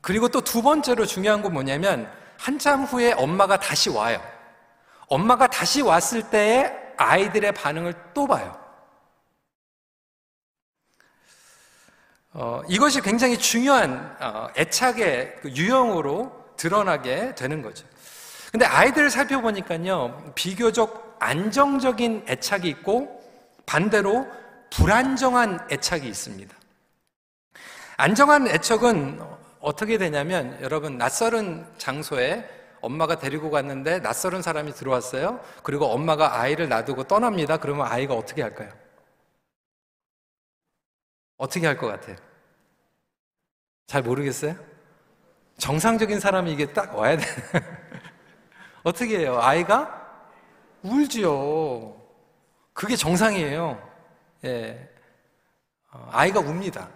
그리고 0.01 0.30
또 0.30 0.41
두 0.41 0.62
번째로 0.62 1.06
중요한 1.06 1.41
건 1.41 1.53
뭐냐면 1.53 2.12
한참 2.38 2.84
후에 2.84 3.13
엄마가 3.13 3.60
다시 3.60 3.89
와요. 3.89 4.22
엄마가 5.08 5.48
다시 5.48 5.82
왔을 5.82 6.30
때의 6.30 6.94
아이들의 6.98 7.51
반응을 7.53 7.94
또 8.13 8.25
봐요. 8.27 8.61
어, 12.33 12.61
이것이 12.69 13.01
굉장히 13.01 13.38
중요한 13.38 14.15
어, 14.19 14.47
애착의 14.57 15.38
그 15.41 15.50
유형으로 15.50 16.31
드러나게 16.55 17.35
되는 17.35 17.61
거죠. 17.61 17.85
근데 18.51 18.65
아이들을 18.65 19.09
살펴보니까요, 19.09 20.31
비교적 20.35 21.17
안정적인 21.19 22.25
애착이 22.27 22.67
있고 22.69 23.21
반대로 23.65 24.27
불안정한 24.69 25.67
애착이 25.71 26.07
있습니다. 26.07 26.55
안정한 27.97 28.47
애착은 28.47 29.21
어떻게 29.59 29.97
되냐면 29.97 30.57
여러분 30.61 30.97
낯설은 30.97 31.65
장소에 31.77 32.50
엄마가 32.81 33.19
데리고 33.19 33.51
갔는데 33.51 34.00
낯설은 34.00 34.41
사람이 34.41 34.73
들어왔어요. 34.73 35.39
그리고 35.61 35.85
엄마가 35.85 36.39
아이를 36.39 36.67
놔두고 36.67 37.03
떠납니다. 37.03 37.57
그러면 37.57 37.85
아이가 37.88 38.15
어떻게 38.15 38.41
할까요? 38.41 38.69
어떻게 41.41 41.65
할 41.65 41.75
것 41.75 41.88
같아요? 41.88 42.15
잘 43.88 44.03
모르겠어요? 44.03 44.55
정상적인 45.57 46.19
사람이 46.19 46.51
이게 46.53 46.71
딱 46.71 46.95
와야 46.95 47.17
돼. 47.17 47.24
어떻게 48.83 49.19
해요? 49.19 49.39
아이가 49.41 50.19
울지요. 50.83 52.00
그게 52.74 52.95
정상이에요. 52.95 53.81
예. 54.45 54.89
어, 55.91 56.10
아이가 56.12 56.41
웁니다. 56.41 56.89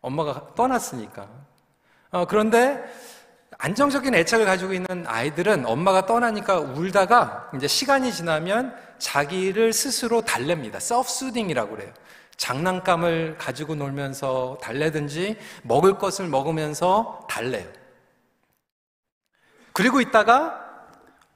엄마가 0.00 0.54
떠났으니까. 0.54 1.28
어, 2.12 2.26
그런데 2.26 2.80
안정적인 3.58 4.14
애착을 4.14 4.46
가지고 4.46 4.72
있는 4.72 5.04
아이들은 5.06 5.66
엄마가 5.66 6.06
떠나니까 6.06 6.60
울다가 6.60 7.50
이제 7.56 7.66
시간이 7.66 8.12
지나면 8.12 8.76
자기를 8.98 9.72
스스로 9.72 10.22
달랩니다. 10.22 10.76
self-soothing이라고 10.76 11.70
그래요. 11.70 11.92
장난감을 12.36 13.36
가지고 13.38 13.74
놀면서 13.74 14.58
달래든지 14.60 15.38
먹을 15.62 15.98
것을 15.98 16.28
먹으면서 16.28 17.26
달래요. 17.28 17.66
그리고 19.72 20.00
있다가 20.00 20.60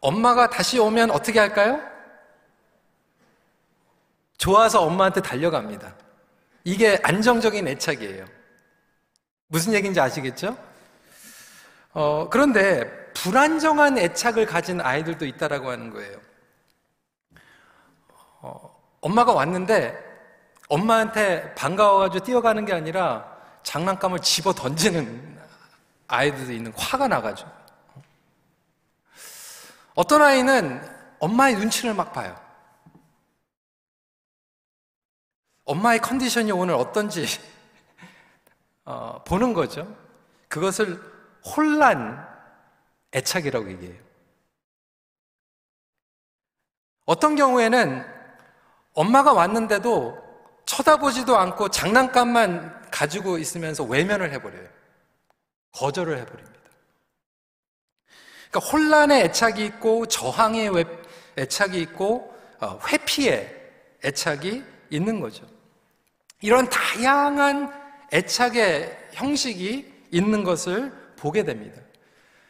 엄마가 0.01 0.49
다시 0.49 0.79
오면 0.79 1.11
어떻게 1.11 1.39
할까요? 1.39 1.81
좋아서 4.37 4.83
엄마한테 4.83 5.21
달려갑니다. 5.21 5.95
이게 6.65 7.01
안정적인 7.03 7.67
애착이에요. 7.67 8.25
무슨 9.49 9.73
얘기인지 9.73 9.99
아시겠죠? 10.01 10.57
어, 11.93 12.29
그런데 12.31 13.13
불안정한 13.15 13.99
애착을 13.99 14.47
가진 14.47 14.81
아이들도 14.81 15.27
있다라고 15.27 15.71
하는 15.71 15.91
거예요. 15.91 16.21
어, 18.41 18.81
엄마가 19.01 19.33
왔는데 19.33 20.08
엄마한테 20.69 21.55
반가워가지고 21.55 22.25
뛰어가는 22.25 22.65
게 22.65 22.73
아니라 22.73 23.37
장난감을 23.63 24.21
집어 24.21 24.53
던지는 24.53 25.39
아이들도 26.07 26.53
있는 26.53 26.73
화가 26.77 27.09
나가지고 27.09 27.51
어떤 29.95 30.23
아이는 30.23 30.81
엄마의 31.19 31.57
눈치를 31.57 31.95
막 31.95 32.13
봐요. 32.13 32.39
엄마의 35.65 36.01
컨디션이 36.01 36.53
오늘 36.53 36.75
어떤지 36.75 37.27
어, 38.85 39.23
보는 39.25 39.53
거죠. 39.53 39.95
그것을 40.49 40.99
혼란 41.45 42.27
애착이라고 43.15 43.71
얘기해요. 43.73 44.01
어떤 47.05 47.37
경우에는 47.37 48.05
엄마가 48.95 49.33
왔는데도 49.33 50.28
쳐다보지도 50.69 51.37
않고 51.37 51.71
장난감만 51.71 52.91
가지고 52.91 53.39
있으면서 53.39 53.85
외면을 53.85 54.33
해버려요. 54.33 54.69
거절을 55.73 56.19
해버립니다. 56.19 56.59
그러니까 58.51 58.71
혼란의 58.71 59.25
애착이 59.25 59.65
있고 59.65 60.07
저항의 60.07 60.71
애착이 61.39 61.81
있고 61.81 62.35
어, 62.61 62.79
회피의 62.87 63.55
애착이 64.05 64.63
있는 64.91 65.21
거죠. 65.21 65.47
이런 66.43 66.69
다양한 66.69 67.73
애착의 68.13 69.09
형식이 69.13 70.07
있는 70.11 70.45
것을 70.45 70.93
보게 71.17 71.45
됩니다. 71.45 71.81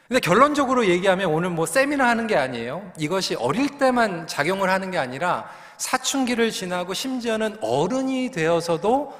근데 0.08 0.20
결론적으로 0.20 0.86
얘기하면 0.86 1.30
오늘 1.30 1.50
뭐 1.50 1.66
세미나 1.66 2.08
하는 2.08 2.26
게 2.26 2.34
아니에요. 2.34 2.92
이것이 2.98 3.36
어릴 3.36 3.78
때만 3.78 4.26
작용을 4.26 4.70
하는 4.70 4.90
게 4.90 4.98
아니라 4.98 5.48
사춘기를 5.78 6.50
지나고 6.50 6.94
심지어는 6.94 7.58
어른이 7.62 8.30
되어서도 8.30 9.16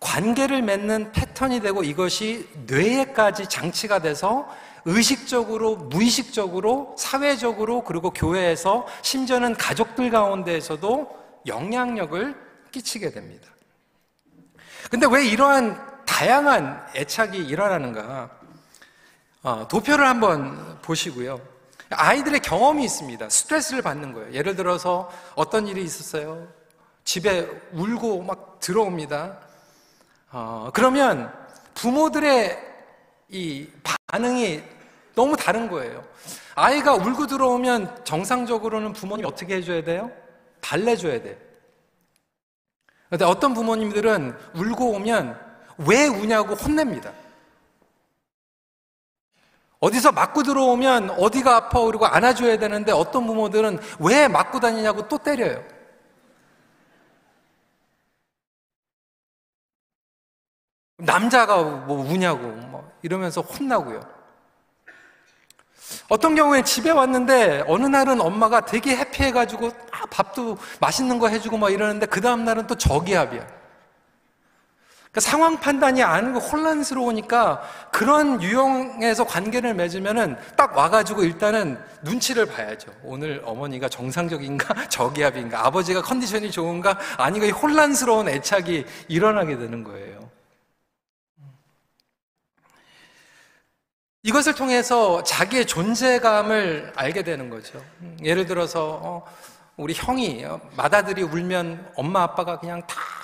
관계를 0.00 0.62
맺는 0.62 1.12
패턴이 1.12 1.60
되고 1.60 1.84
이것이 1.84 2.48
뇌에까지 2.66 3.48
장치가 3.48 4.00
돼서 4.00 4.48
의식적으로, 4.84 5.76
무의식적으로, 5.76 6.96
사회적으로, 6.98 7.84
그리고 7.84 8.10
교회에서 8.10 8.86
심지어는 9.02 9.54
가족들 9.54 10.10
가운데에서도 10.10 11.22
영향력을 11.46 12.34
끼치게 12.72 13.10
됩니다. 13.10 13.48
근데 14.90 15.06
왜 15.08 15.24
이러한 15.24 16.04
다양한 16.04 16.84
애착이 16.96 17.38
일어나는가? 17.38 18.30
어, 19.44 19.68
도표를 19.68 20.04
한번 20.04 20.80
보시고요. 20.82 21.51
아이들의 21.94 22.40
경험이 22.40 22.84
있습니다. 22.84 23.28
스트레스를 23.28 23.82
받는 23.82 24.12
거예요. 24.12 24.32
예를 24.32 24.56
들어서 24.56 25.10
어떤 25.34 25.66
일이 25.66 25.82
있었어요? 25.82 26.48
집에 27.04 27.48
울고 27.72 28.22
막 28.22 28.60
들어옵니다. 28.60 29.38
어, 30.32 30.70
그러면 30.72 31.32
부모들의 31.74 32.58
이 33.28 33.68
반응이 34.08 34.62
너무 35.14 35.36
다른 35.36 35.68
거예요. 35.68 36.04
아이가 36.54 36.94
울고 36.94 37.26
들어오면 37.26 38.04
정상적으로는 38.04 38.92
부모님 38.92 39.26
어떻게 39.26 39.56
해줘야 39.56 39.82
돼요? 39.82 40.10
달래줘야 40.60 41.22
돼. 41.22 41.38
그런데 43.08 43.24
어떤 43.24 43.52
부모님들은 43.52 44.36
울고 44.54 44.92
오면 44.92 45.38
왜 45.78 46.06
우냐고 46.06 46.54
혼냅니다. 46.54 47.12
어디서 49.82 50.12
맞고 50.12 50.44
들어오면 50.44 51.10
어디가 51.10 51.56
아파 51.56 51.80
그리고 51.80 52.06
안아줘야 52.06 52.56
되는데 52.56 52.92
어떤 52.92 53.26
부모들은 53.26 53.80
왜 53.98 54.28
맞고 54.28 54.60
다니냐고 54.60 55.08
또 55.08 55.18
때려요. 55.18 55.60
남자가 60.98 61.60
뭐 61.60 61.98
우냐고 61.98 62.46
뭐 62.46 62.88
이러면서 63.02 63.40
혼나고요. 63.40 64.00
어떤 66.08 66.36
경우에 66.36 66.62
집에 66.62 66.90
왔는데 66.90 67.64
어느 67.66 67.84
날은 67.86 68.20
엄마가 68.20 68.64
되게 68.64 68.96
해피해가지고 68.96 69.72
밥도 70.10 70.58
맛있는 70.80 71.18
거 71.18 71.26
해주고 71.26 71.58
막 71.58 71.70
이러는데 71.70 72.06
그 72.06 72.20
다음 72.20 72.44
날은 72.44 72.68
또 72.68 72.76
저기압이야. 72.76 73.61
그러니까 75.12 75.30
상황 75.30 75.60
판단이 75.60 76.02
안 76.02 76.34
혼란스러우니까 76.34 77.60
그런 77.92 78.42
유형에서 78.42 79.24
관계를 79.24 79.74
맺으면은 79.74 80.38
딱 80.56 80.74
와가지고 80.74 81.24
일단은 81.24 81.78
눈치를 82.02 82.46
봐야죠. 82.46 82.90
오늘 83.04 83.42
어머니가 83.44 83.90
정상적인가, 83.90 84.88
저기압인가, 84.88 85.66
아버지가 85.66 86.00
컨디션이 86.00 86.50
좋은가, 86.50 86.98
아니가 87.18 87.46
혼란스러운 87.48 88.30
애착이 88.30 88.86
일어나게 89.08 89.58
되는 89.58 89.84
거예요. 89.84 90.30
이것을 94.22 94.54
통해서 94.54 95.22
자기의 95.24 95.66
존재감을 95.66 96.94
알게 96.96 97.22
되는 97.22 97.50
거죠. 97.50 97.84
예를 98.22 98.46
들어서, 98.46 99.00
어, 99.02 99.26
우리 99.76 99.92
형이, 99.92 100.44
어, 100.46 100.58
맏아들이 100.74 101.22
울면 101.22 101.92
엄마 101.96 102.22
아빠가 102.22 102.58
그냥 102.58 102.86
다 102.86 103.21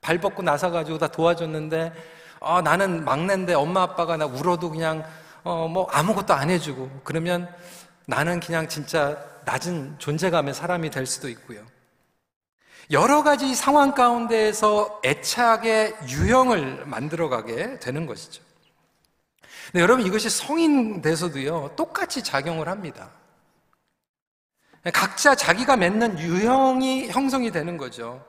발 0.00 0.18
벗고 0.18 0.42
나서가지고 0.42 0.98
다 0.98 1.08
도와줬는데, 1.08 1.92
어, 2.40 2.62
나는 2.62 3.04
막내인데 3.04 3.54
엄마 3.54 3.82
아빠가 3.82 4.16
나 4.16 4.26
울어도 4.26 4.70
그냥, 4.70 5.04
어, 5.42 5.68
뭐 5.68 5.88
아무것도 5.90 6.32
안 6.34 6.50
해주고, 6.50 7.02
그러면 7.04 7.52
나는 8.06 8.40
그냥 8.40 8.68
진짜 8.68 9.18
낮은 9.44 9.98
존재감의 9.98 10.54
사람이 10.54 10.90
될 10.90 11.06
수도 11.06 11.28
있고요. 11.28 11.64
여러 12.90 13.22
가지 13.22 13.54
상황 13.54 13.94
가운데에서 13.94 15.00
애착의 15.04 15.96
유형을 16.08 16.86
만들어가게 16.86 17.78
되는 17.78 18.06
것이죠. 18.06 18.42
근데 19.66 19.82
여러분 19.82 20.04
이것이 20.04 20.28
성인 20.28 21.00
돼서도요, 21.00 21.76
똑같이 21.76 22.24
작용을 22.24 22.68
합니다. 22.68 23.10
각자 24.92 25.34
자기가 25.34 25.76
맺는 25.76 26.18
유형이 26.18 27.10
형성이 27.10 27.52
되는 27.52 27.76
거죠. 27.76 28.24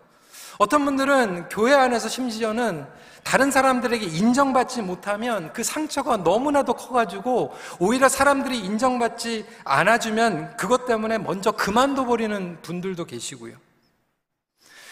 어떤 0.58 0.86
분들은 0.86 1.50
교회 1.50 1.74
안에서 1.74 2.10
심지어는 2.10 2.86
다른 3.24 3.52
사람들에게 3.52 4.06
인정받지 4.06 4.82
못하면 4.82 5.54
그 5.54 5.64
상처가 5.64 6.18
너무나도 6.18 6.74
커가지고 6.74 7.54
오히려 7.80 8.10
사람들이 8.10 8.58
인정받지 8.60 9.46
않아주면 9.64 10.58
그것 10.58 10.86
때문에 10.86 11.18
먼저 11.18 11.52
그만둬 11.52 12.06
버리는 12.06 12.58
분들도 12.62 13.06
계시고요. 13.06 13.56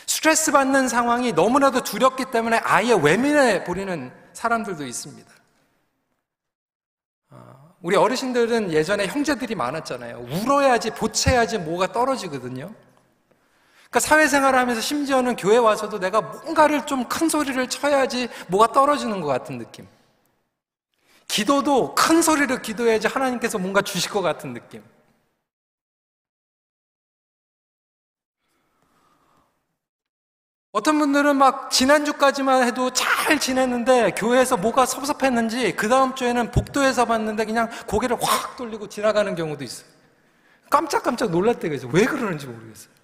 스트레스 0.06 0.52
받는 0.52 0.88
상황이 0.88 1.32
너무나도 1.34 1.84
두렵기 1.84 2.26
때문에 2.26 2.58
아예 2.64 2.94
외면해 2.94 3.64
버리는 3.64 4.12
사람들도 4.34 4.86
있습니다. 4.86 5.32
어, 7.32 7.76
우리 7.82 7.96
어르신들은 7.96 8.72
예전에 8.72 9.08
형제들이 9.08 9.56
많았잖아요. 9.56 10.20
울어야지, 10.20 10.92
보채야지 10.92 11.60
뭐가 11.60 11.92
떨어지거든요. 11.92 12.74
그러니까 13.90 14.00
사회생활을 14.08 14.60
하면서 14.60 14.82
심지어는 14.82 15.36
교회 15.36 15.58
와서도 15.58 16.00
내가 16.00 16.22
뭔가를 16.22 16.86
좀 16.86 17.06
큰 17.10 17.28
소리를 17.28 17.68
쳐야지 17.70 18.30
뭐가 18.48 18.72
떨어지는 18.72 19.22
것 19.22 19.28
같은 19.28 19.58
느낌. 19.58 19.88
기도도 21.28 21.96
큰 21.96 22.22
소리를 22.22 22.62
기도해야지 22.62 23.08
하나님께서 23.08 23.58
뭔가 23.58 23.82
주실 23.82 24.12
것 24.12 24.22
같은 24.22 24.54
느낌. 24.54 24.84
어떤 30.72 31.00
분들은 31.00 31.36
막 31.36 31.72
지난주까지만 31.72 32.64
해도 32.64 32.92
잘 32.94 33.40
지냈는데 33.40 34.12
교회에서 34.12 34.56
뭐가 34.58 34.86
섭섭했는지 34.86 35.76
그 35.76 35.90
다음 35.90 36.14
주에는 36.14 36.52
복도에서 36.52 37.06
봤는데 37.06 37.46
그냥 37.46 37.70
고개를 37.88 38.18
확 38.22 38.56
돌리고 38.56 38.88
지나가는 38.88 39.34
경우도 39.34 39.64
있어요. 39.64 39.88
깜짝깜짝 40.70 41.32
때가 41.60 41.74
있어요. 41.74 41.90
왜 41.92 42.06
그러는지 42.06 42.46
모르겠어요. 42.46 42.99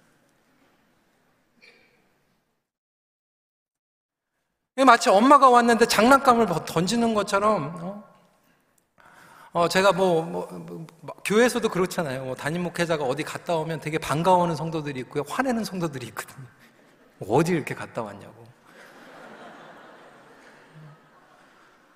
마치 4.84 5.08
엄마가 5.08 5.48
왔는데 5.48 5.86
장난감을 5.86 6.46
던지는 6.66 7.14
것처럼 7.14 7.78
어? 7.80 8.04
어 9.52 9.68
제가 9.68 9.92
뭐, 9.92 10.20
뭐, 10.22 10.46
뭐, 11.00 11.14
교회에서도 11.24 11.66
그렇잖아요. 11.70 12.24
뭐 12.24 12.34
담임 12.34 12.62
목회자가 12.62 13.04
어디 13.04 13.22
갔다 13.22 13.56
오면 13.56 13.80
되게 13.80 13.96
반가워하는 13.96 14.54
성도들이 14.54 15.00
있고요, 15.00 15.24
화내는 15.26 15.64
성도들이 15.64 16.08
있거든요. 16.08 16.46
어디 17.26 17.52
이렇게 17.52 17.74
갔다 17.74 18.02
왔냐고. 18.02 18.44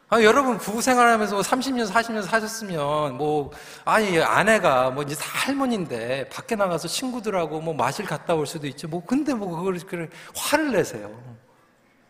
아, 0.09 0.23
여러분 0.23 0.57
부부 0.57 0.81
생활하면서 0.81 1.39
30년, 1.39 1.87
40년 1.87 2.23
사셨으면 2.23 3.19
뭐 3.19 3.53
아니 3.85 4.19
아내가 4.21 4.91
뭐 4.91 5.03
이제 5.03 5.15
할머니인데 5.21 6.31
밖에 6.31 6.57
나가서 6.57 6.89
친구들하고 6.89 7.61
뭐 7.61 7.75
마실 7.75 8.07
갔다 8.07 8.35
올 8.35 8.47
수도 8.47 8.67
있죠. 8.69 8.89
뭐 8.89 9.05
근데 9.05 9.35
뭐 9.35 9.55
그걸 9.55 9.79
그걸 9.79 10.09
화를 10.35 10.73
내세요. 10.73 11.11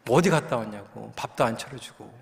뭐 0.04 0.18
어디 0.18 0.30
갔다 0.30 0.56
왔냐고 0.56 1.12
밥도 1.16 1.44
안 1.44 1.56
차려주고 1.56 2.12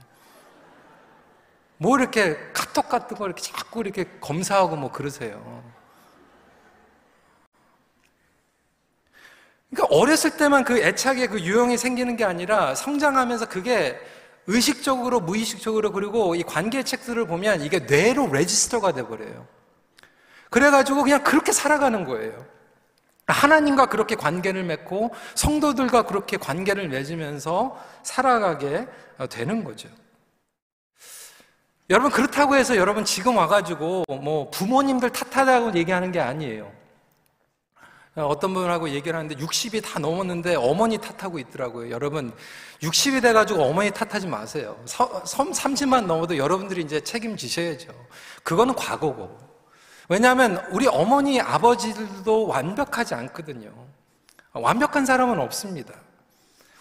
뭐 1.79 1.99
이렇게 1.99 2.37
카톡 2.53 2.89
같은 2.89 3.17
거 3.17 3.27
이렇게 3.27 3.41
자꾸 3.41 3.81
이렇게 3.81 4.05
검사하고 4.21 4.77
뭐 4.77 4.91
그러세요. 4.91 5.63
그러니까 9.71 9.95
어렸을 9.95 10.37
때만 10.37 10.65
그 10.65 10.79
애착의 10.79 11.29
그 11.29 11.41
유형이 11.41 11.77
생기는 11.77 12.17
게 12.17 12.25
아니라 12.25 12.75
성장하면서 12.75 13.49
그게 13.49 13.99
의식적으로 14.47 15.21
무의식적으로 15.21 15.93
그리고 15.93 16.35
이 16.35 16.43
관계 16.43 16.83
책들을 16.83 17.27
보면 17.27 17.61
이게 17.61 17.81
뇌로 17.81 18.33
레지스터가 18.33 18.93
돼 18.93 19.07
버려요. 19.07 19.47
그래가지고 20.51 21.03
그냥 21.03 21.23
그렇게 21.23 21.53
살아가는 21.53 22.05
거예요. 22.05 22.47
하나님과 23.29 23.87
그렇게 23.87 24.15
관계를 24.15 24.65
맺고 24.65 25.15
성도들과 25.35 26.03
그렇게 26.03 26.37
관계를 26.37 26.89
맺으면서 26.89 27.79
살아가게 28.03 28.87
되는 29.31 29.65
거죠. 29.65 29.89
여러분 31.91 32.11
그렇다고 32.11 32.57
해서 32.57 32.77
여러분 32.77 33.05
지금 33.05 33.37
와가지고 33.37 34.05
뭐 34.21 34.51
부모님들 34.51 35.11
탓하다고 35.11 35.75
얘기하는 35.75 36.13
게 36.13 36.21
아니에요. 36.21 36.71
어떤 38.15 38.53
분하고 38.53 38.91
얘기를 38.91 39.17
하는데 39.17 39.35
60이 39.37 39.83
다 39.83 39.99
넘었는데 39.99 40.57
어머니 40.57 40.99
탓하고 40.99 41.39
있더라고요. 41.39 41.91
여러분 41.91 42.33
60이 42.83 43.23
돼가지고 43.23 43.63
어머니 43.63 43.91
탓하지 43.91 44.27
마세요. 44.27 44.77
30만 44.87 46.07
넘어도 46.07 46.37
여러분들이 46.37 46.83
이제 46.83 47.01
책임지셔야죠. 47.01 47.93
그거는 48.43 48.75
과거고. 48.75 49.48
왜냐하면 50.09 50.65
우리 50.71 50.87
어머니 50.87 51.41
아버지들도 51.41 52.47
완벽하지 52.47 53.15
않거든요. 53.15 53.71
완벽한 54.53 55.05
사람은 55.05 55.39
없습니다. 55.41 55.95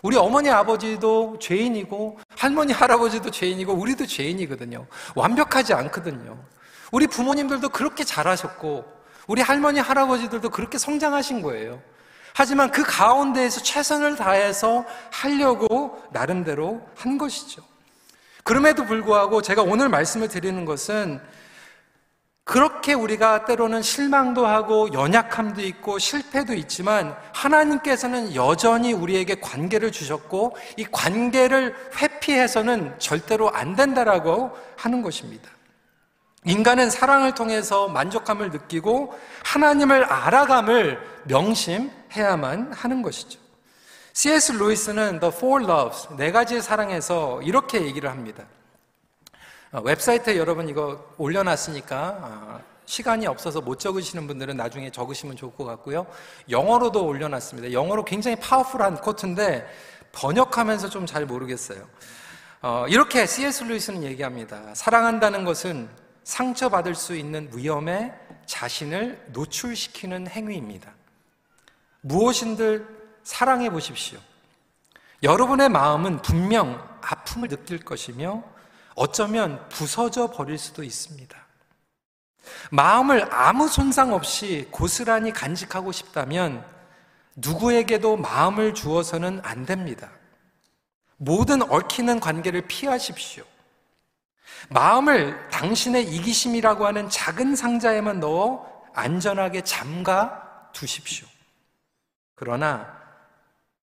우리 0.01 0.15
어머니 0.15 0.49
아버지도 0.49 1.37
죄인이고 1.39 2.19
할머니 2.37 2.71
할아버지도 2.71 3.29
죄인이고 3.29 3.73
우리도 3.73 4.05
죄인이거든요. 4.05 4.87
완벽하지 5.15 5.73
않거든요. 5.73 6.37
우리 6.91 7.07
부모님들도 7.07 7.69
그렇게 7.69 8.03
잘하셨고 8.03 8.85
우리 9.27 9.41
할머니 9.41 9.79
할아버지들도 9.81 10.49
그렇게 10.49 10.77
성장하신 10.77 11.41
거예요. 11.41 11.81
하지만 12.33 12.71
그 12.71 12.83
가운데에서 12.83 13.61
최선을 13.61 14.15
다해서 14.15 14.85
하려고 15.11 16.01
나름대로 16.11 16.81
한 16.95 17.17
것이죠. 17.17 17.63
그럼에도 18.43 18.85
불구하고 18.85 19.41
제가 19.41 19.63
오늘 19.63 19.89
말씀을 19.89 20.29
드리는 20.29 20.63
것은 20.63 21.19
그렇게 22.47 22.93
우리가 22.93 23.43
때로는 23.43 23.81
실망도 23.81 24.47
하고 24.47 24.93
연약함도 24.93 25.61
있고 25.63 25.99
실패도 25.99 26.53
있지만 26.53 27.13
하나님께서는 27.33 28.35
여전히 28.35 28.93
우리에게 28.93 29.41
관계를 29.41 29.91
주셨고 29.91 30.55
이 30.77 30.85
관계를 30.85 31.75
회피해서는 31.97 32.95
절대로 32.99 33.51
안 33.51 33.75
된다라고 33.75 34.57
하는 34.77 35.01
것입니다. 35.01 35.49
인간은 36.45 36.89
사랑을 36.89 37.35
통해서 37.35 37.89
만족감을 37.89 38.51
느끼고 38.51 39.13
하나님을 39.43 40.05
알아감을 40.05 41.01
명심해야만 41.25 42.71
하는 42.71 43.01
것이죠. 43.01 43.41
C.S. 44.13 44.53
루이스는 44.53 45.19
The 45.19 45.33
Four 45.35 45.65
Loves, 45.65 46.15
네 46.15 46.31
가지의 46.31 46.61
사랑에서 46.61 47.41
이렇게 47.41 47.81
얘기를 47.81 48.09
합니다. 48.09 48.45
어, 49.71 49.81
웹사이트에 49.81 50.37
여러분 50.37 50.69
이거 50.69 51.13
올려놨으니까 51.17 52.17
어, 52.21 52.59
시간이 52.85 53.27
없어서 53.27 53.59
못 53.59 53.79
적으시는 53.79 54.25
분들은 54.27 54.55
나중에 54.55 54.89
적으시면 54.89 55.35
좋을 55.35 55.53
것 55.53 55.65
같고요. 55.65 56.07
영어로도 56.49 57.05
올려놨습니다. 57.05 57.73
영어로 57.73 58.05
굉장히 58.05 58.37
파워풀한 58.37 59.01
코트인데 59.01 59.67
번역하면서 60.13 60.89
좀 60.89 61.05
잘 61.05 61.25
모르겠어요. 61.25 61.85
어, 62.61 62.85
이렇게 62.87 63.25
C.S. 63.25 63.65
루이스는 63.65 64.03
얘기합니다. 64.03 64.73
사랑한다는 64.73 65.43
것은 65.43 65.89
상처받을 66.23 66.95
수 66.95 67.15
있는 67.15 67.49
위험에 67.53 68.13
자신을 68.45 69.27
노출시키는 69.33 70.27
행위입니다. 70.27 70.91
무엇인들 72.01 72.87
사랑해 73.23 73.69
보십시오. 73.69 74.19
여러분의 75.23 75.67
마음은 75.69 76.21
분명 76.21 76.81
아픔을 77.01 77.49
느낄 77.49 77.79
것이며 77.79 78.43
어쩌면 78.97 79.63
부서져 79.69 80.31
버릴 80.31 80.57
수도 80.57 80.83
있습니다. 80.83 81.37
마음을 82.71 83.31
아무 83.31 83.67
손상 83.67 84.11
없이 84.11 84.67
고스란히 84.71 85.31
간직하고 85.31 85.91
싶다면 85.91 86.65
누구에게도 87.35 88.17
마음을 88.17 88.73
주어서는 88.73 89.39
안 89.43 89.65
됩니다. 89.65 90.09
모든 91.17 91.61
얽히는 91.61 92.19
관계를 92.19 92.61
피하십시오. 92.67 93.43
마음을 94.69 95.47
당신의 95.51 96.03
이기심이라고 96.15 96.87
하는 96.87 97.07
작은 97.07 97.55
상자에만 97.55 98.19
넣어 98.19 98.83
안전하게 98.93 99.61
잠가 99.61 100.71
두십시오. 100.73 101.27
그러나 102.33 102.97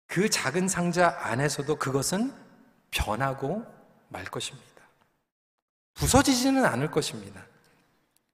그 0.07 0.31
작은 0.31 0.67
상자 0.67 1.15
안에서도 1.21 1.77
그것은 1.77 2.33
변하고 2.91 3.67
말 4.09 4.25
것입니다. 4.25 4.74
부서지지는 5.95 6.65
않을 6.65 6.91
것입니다. 6.91 7.43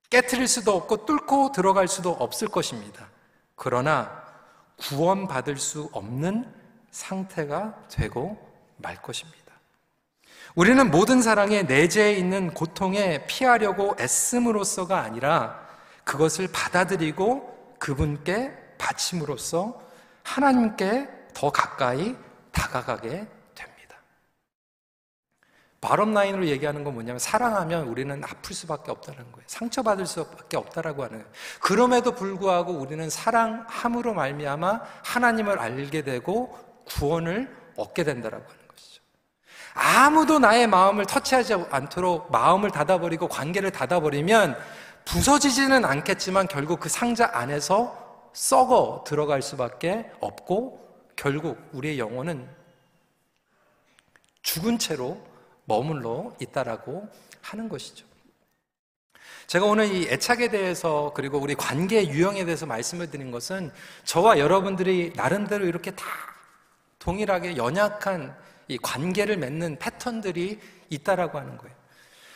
깨트릴 0.09 0.49
수도 0.49 0.75
없고 0.75 1.07
뚫고 1.07 1.53
들어갈 1.53 1.87
수도 1.87 2.11
없을 2.11 2.49
것입니다. 2.49 3.09
그러나 3.55 4.25
구원받을 4.79 5.57
수 5.57 5.89
없는 5.93 6.53
상태가 6.91 7.87
되고 7.89 8.39
말 8.77 9.01
것입니다. 9.01 9.39
우리는 10.55 10.91
모든 10.91 11.23
사랑에 11.23 11.63
내재해 11.63 12.15
있는 12.15 12.53
고통에 12.53 13.27
피하려고 13.27 13.95
애씀으로써가 14.01 15.01
아니라 15.01 15.61
그것을 16.05 16.49
받아들이고 16.53 17.77
그분께 17.79 18.53
바침으로써 18.79 19.81
하나님께 20.25 21.09
더 21.35 21.51
가까이 21.51 22.17
다가가게 22.51 23.29
바럼 25.81 26.13
라인으로 26.13 26.47
얘기하는 26.47 26.85
건 26.85 26.93
뭐냐면 26.93 27.19
사랑하면 27.19 27.89
우리는 27.89 28.23
아플 28.23 28.55
수밖에 28.55 28.91
없다는 28.91 29.33
거예요. 29.33 29.45
상처받을 29.47 30.07
수밖에 30.07 30.59
없다라고 30.59 31.05
하는 31.05 31.19
거예요. 31.19 31.33
그럼에도 31.61 32.15
불구하고 32.15 32.73
우리는 32.73 33.09
사랑함으로 33.09 34.13
말미암아 34.13 34.81
하나님을 35.05 35.59
알게 35.59 36.03
되고 36.03 36.59
구원을 36.87 37.57
얻게 37.77 38.05
된다라고 38.05 38.45
하는 38.45 38.59
것이죠. 38.69 39.03
아무도 39.73 40.39
나의 40.39 40.67
마음을 40.67 41.07
터치하지 41.07 41.55
않도록 41.71 42.31
마음을 42.31 42.71
닫아버리고 42.71 43.29
관계를 43.29 43.71
닫아버리면 43.71 44.59
부서지지는 45.07 45.87
않겠지만 45.87 46.47
결국 46.47 46.81
그 46.81 46.91
상자 46.91 47.31
안에서 47.33 48.31
썩어 48.35 49.05
들어갈 49.07 49.41
수밖에 49.41 50.11
없고 50.21 50.79
결국 51.17 51.59
우리의 51.73 51.99
영혼은 51.99 52.47
죽은 54.43 54.79
채로 54.79 55.30
머물러 55.71 56.33
있다라고 56.41 57.09
하는 57.43 57.69
것이죠. 57.69 58.05
제가 59.47 59.67
오늘 59.67 59.93
이 59.93 60.09
애착에 60.09 60.49
대해서 60.49 61.13
그리고 61.15 61.39
우리 61.39 61.55
관계 61.55 62.09
유형에 62.09 62.45
대해서 62.45 62.67
말씀을 62.67 63.11
드린 63.11 63.31
것은 63.31 63.73
저와 64.05 64.39
여러분들이 64.39 65.13
나름대로 65.15 65.67
이렇게 65.67 65.93
다 65.93 66.05
동일하게 66.99 67.57
연약한 67.57 68.37
이 68.69 68.79
관계를 68.79 69.37
맺는 69.37 69.79
패턴들이 69.79 70.61
있다라고 70.91 71.39
하는 71.39 71.57
거예요. 71.57 71.75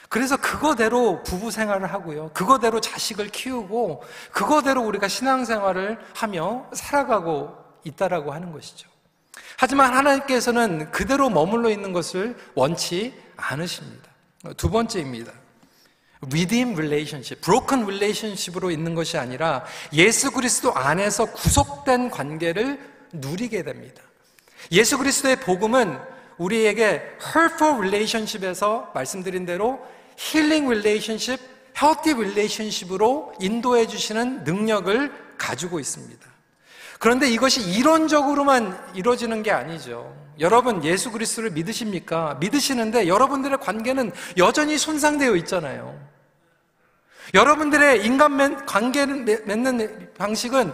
그래서 0.09 0.37
그거대로 0.37 1.23
부부 1.25 1.51
생활을 1.51 1.93
하고요. 1.93 2.31
그거대로 2.35 2.81
자식을 2.81 3.29
키우고 3.29 4.05
그거대로 4.31 4.83
우리가 4.83 5.09
신앙 5.09 5.45
생활을 5.45 5.99
하며 6.15 6.69
살아가고 6.73 7.57
있다라고 7.83 8.33
하는 8.33 8.53
것이죠. 8.53 8.89
하지만 9.57 9.95
하나님께서는 9.95 10.91
그대로 10.91 11.31
머물러 11.31 11.71
있는 11.71 11.93
것을 11.93 12.37
원치 12.55 13.24
않으십니다. 13.37 14.11
두 14.57 14.71
번째입니다. 14.71 15.33
redeem 16.31 16.73
relationship, 16.75 17.41
broken 17.43 17.85
relationship으로 17.85 18.71
있는 18.71 18.95
것이 18.95 19.19
아니라 19.19 19.65
예수 19.93 20.31
그리스도 20.31 20.73
안에서 20.73 21.27
구속된 21.27 22.11
관계를 22.11 22.81
누리게 23.13 23.63
됩니다. 23.63 24.03
예수 24.73 24.99
그리스도의 24.99 25.37
복음은 25.41 25.99
우리에게 26.39 27.03
hurtful 27.35 27.79
relationship에서 27.79 28.91
말씀드린 28.95 29.47
대로 29.47 29.81
healing 30.19 30.67
relationship, 30.67 31.43
healthy 31.77 32.19
relationship으로 32.19 33.35
인도해 33.41 33.87
주시는 33.87 34.45
능력을 34.45 35.13
가지고 35.37 35.81
있습니다. 35.81 36.27
그런데 36.99 37.29
이것이 37.29 37.61
이론적으로만 37.61 38.93
이루어지는 38.95 39.43
게 39.43 39.51
아니죠. 39.51 40.24
여러분 40.41 40.83
예수 40.85 41.11
그리스도를 41.11 41.51
믿으십니까? 41.51 42.37
믿으시는데 42.41 43.09
여러분들의 43.09 43.59
관계는 43.59 44.13
여전히 44.37 44.79
손상되어 44.79 45.37
있잖아요. 45.37 45.99
여러분들의 47.33 48.05
인간 48.05 48.67
관계를 48.67 49.43
맺는 49.47 50.13
방식은 50.19 50.73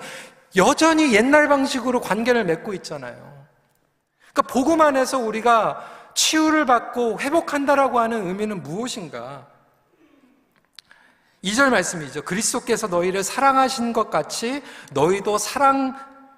여전히 0.57 1.15
옛날 1.15 1.49
방식으로 1.49 2.01
관계를 2.01 2.45
맺고 2.45 2.75
있잖아요. 2.75 3.47
그러니까 4.33 4.53
복음 4.53 4.81
안에서 4.81 5.19
우리가 5.19 6.13
치유를 6.15 6.67
받고 6.67 7.21
회복한다라고 7.21 8.01
하는 8.01 8.27
의미는 8.27 8.63
무엇인가? 8.63 9.47
2절 11.45 11.71
말씀이죠. 11.71 12.23
그리스도께서 12.23 12.89
너희를 12.89 13.23
사랑하신 13.23 13.93
것 13.93 14.11
같이 14.11 14.63
너희도 14.93 15.39
사랑 15.39 15.97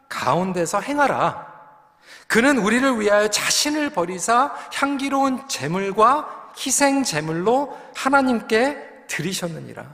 가운데서 0.09 0.81
행하라. 0.81 1.52
그는 2.33 2.57
우리를 2.57 2.99
위하여 2.99 3.29
자신을 3.29 3.91
버리사 3.91 4.55
향기로운 4.73 5.47
제물과 5.49 6.55
희생 6.57 7.05
제물로 7.05 7.79
하나님께 7.95 9.05
드리셨느니라. 9.07 9.85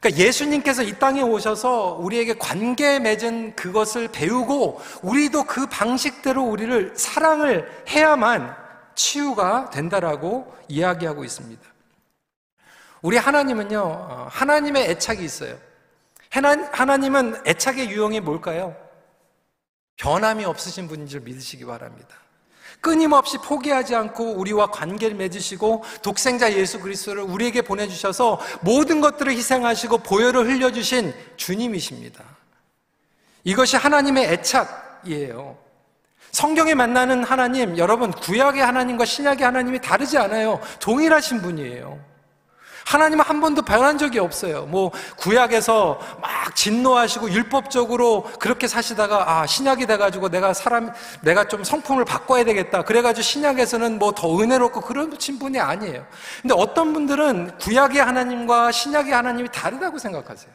그러니까 0.00 0.24
예수님께서 0.24 0.84
이 0.84 0.98
땅에 0.98 1.20
오셔서 1.20 1.98
우리에게 2.00 2.38
관계 2.38 2.98
맺은 2.98 3.56
그것을 3.56 4.08
배우고 4.08 4.80
우리도 5.02 5.44
그 5.44 5.66
방식대로 5.66 6.44
우리를 6.44 6.94
사랑을 6.96 7.70
해야만 7.90 8.56
치유가 8.94 9.68
된다라고 9.68 10.50
이야기하고 10.68 11.24
있습니다. 11.24 11.62
우리 13.02 13.18
하나님은요, 13.18 13.80
어, 13.80 14.28
하나님의 14.30 14.92
애착이 14.92 15.22
있어요. 15.22 15.58
하나님은 16.72 17.42
애착의 17.46 17.90
유형이 17.90 18.20
뭘까요? 18.20 18.87
변함이 19.98 20.44
없으신 20.44 20.88
분인 20.88 21.06
줄 21.06 21.20
믿으시기 21.20 21.64
바랍니다. 21.64 22.16
끊임없이 22.80 23.38
포기하지 23.38 23.94
않고 23.94 24.34
우리와 24.34 24.70
관계를 24.70 25.16
맺으시고 25.16 25.82
독생자 26.02 26.52
예수 26.52 26.80
그리스도를 26.80 27.22
우리에게 27.22 27.62
보내주셔서 27.62 28.40
모든 28.60 29.00
것들을 29.00 29.32
희생하시고 29.32 29.98
보혈을 29.98 30.46
흘려주신 30.46 31.12
주님이십니다. 31.36 32.24
이것이 33.44 33.76
하나님의 33.76 34.32
애착이에요. 34.32 35.58
성경에 36.30 36.74
만나는 36.74 37.24
하나님, 37.24 37.78
여러분, 37.78 38.12
구약의 38.12 38.62
하나님과 38.62 39.04
신약의 39.04 39.44
하나님이 39.44 39.80
다르지 39.80 40.18
않아요. 40.18 40.60
동일하신 40.78 41.40
분이에요. 41.42 41.98
하나님은 42.88 43.24
한 43.24 43.40
번도 43.40 43.62
변한 43.62 43.98
적이 43.98 44.18
없어요. 44.18 44.66
뭐 44.66 44.90
구약에서 45.18 46.00
막 46.20 46.56
진노하시고 46.56 47.30
율법적으로 47.30 48.24
그렇게 48.40 48.66
사시다가 48.66 49.40
아 49.40 49.46
신약이 49.46 49.86
돼가지고 49.86 50.30
내가 50.30 50.54
사람 50.54 50.92
내가 51.22 51.46
좀 51.48 51.64
성품을 51.64 52.04
바꿔야 52.04 52.44
되겠다. 52.44 52.82
그래가지고 52.82 53.22
신약에서는 53.22 53.98
뭐 53.98 54.12
더 54.18 54.40
은혜롭고 54.40 54.80
그런 54.80 55.10
분이 55.10 55.60
아니에요. 55.60 56.06
근데 56.40 56.54
어떤 56.56 56.92
분들은 56.92 57.58
구약의 57.58 58.02
하나님과 58.02 58.72
신약의 58.72 59.12
하나님이 59.12 59.48
다르다고 59.52 59.98
생각하세요. 59.98 60.50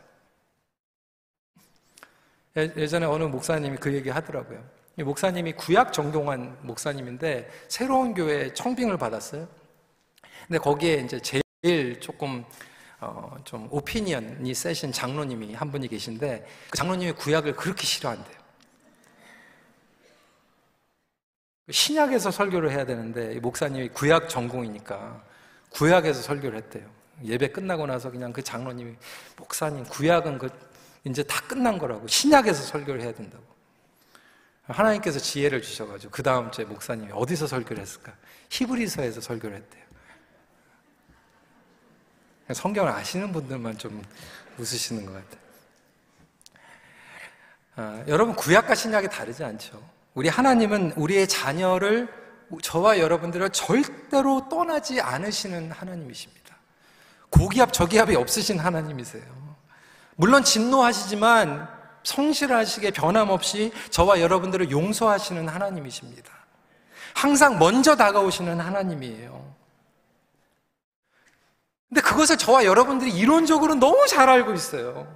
예, 2.57 2.73
예전에 2.75 3.05
어느 3.05 3.23
목사님이 3.23 3.77
그 3.77 3.93
얘기 3.93 4.09
하더라고요. 4.09 4.59
목사님이 4.97 5.53
구약 5.53 5.93
정동환 5.93 6.57
목사님인데 6.61 7.49
새로운 7.67 8.13
교회 8.13 8.53
청빙을 8.53 8.97
받았어요. 8.97 9.47
근데 10.47 10.59
거기에 10.59 10.95
이제 10.95 11.19
제 11.19 11.42
제일 11.63 11.97
조금 12.01 12.43
어, 12.99 13.37
좀 13.45 13.69
오피니언이 13.71 14.53
세신 14.53 14.91
장로님이 14.91 15.53
한 15.53 15.71
분이 15.71 15.87
계신데 15.87 16.45
그 16.69 16.77
장로님이 16.77 17.13
구약을 17.13 17.55
그렇게 17.55 17.85
싫어한대요. 17.85 18.43
신약에서 21.71 22.31
설교를 22.31 22.71
해야 22.71 22.85
되는데 22.85 23.39
목사님이 23.39 23.89
구약 23.89 24.27
전공이니까 24.27 25.23
구약에서 25.69 26.21
설교를 26.21 26.57
했대요. 26.57 26.85
예배 27.23 27.53
끝나고 27.53 27.85
나서 27.85 28.11
그냥 28.11 28.33
그 28.33 28.41
장로님이 28.43 28.95
목사님 29.37 29.85
구약은 29.85 30.39
그 30.39 30.49
이제 31.05 31.23
다 31.23 31.39
끝난 31.47 31.77
거라고 31.77 32.07
신약에서 32.07 32.61
설교를 32.63 33.01
해야 33.01 33.13
된다고. 33.13 33.43
하나님께서 34.63 35.19
지혜를 35.19 35.61
주셔가지고 35.61 36.11
그 36.11 36.23
다음 36.23 36.51
주에 36.51 36.65
목사님이 36.65 37.11
어디서 37.13 37.47
설교를 37.47 37.81
했을까? 37.81 38.13
히브리서에서 38.49 39.21
설교를 39.21 39.57
했대요. 39.57 39.82
성경을 42.51 42.91
아시는 42.91 43.31
분들만 43.31 43.77
좀 43.77 44.03
웃으시는 44.57 45.05
것 45.05 45.13
같아요. 45.13 45.43
아, 47.75 48.03
여러분, 48.07 48.35
구약과 48.35 48.75
신약이 48.75 49.09
다르지 49.09 49.43
않죠. 49.43 49.81
우리 50.13 50.29
하나님은 50.29 50.93
우리의 50.95 51.27
자녀를, 51.27 52.07
저와 52.61 52.99
여러분들을 52.99 53.49
절대로 53.49 54.47
떠나지 54.49 55.01
않으시는 55.01 55.71
하나님이십니다. 55.71 56.55
고기압, 57.29 57.73
저기압이 57.73 58.15
없으신 58.15 58.59
하나님이세요. 58.59 59.23
물론 60.15 60.43
진노하시지만 60.43 61.67
성실하시게 62.03 62.91
변함없이 62.91 63.71
저와 63.89 64.19
여러분들을 64.21 64.69
용서하시는 64.69 65.47
하나님이십니다. 65.47 66.31
항상 67.15 67.57
먼저 67.57 67.95
다가오시는 67.95 68.59
하나님이에요. 68.59 69.55
근데 71.93 72.01
그것을 72.01 72.39
저와 72.39 72.65
여러분들이 72.65 73.11
이론적으로 73.11 73.75
너무 73.75 74.07
잘 74.07 74.27
알고 74.27 74.55
있어요. 74.55 75.07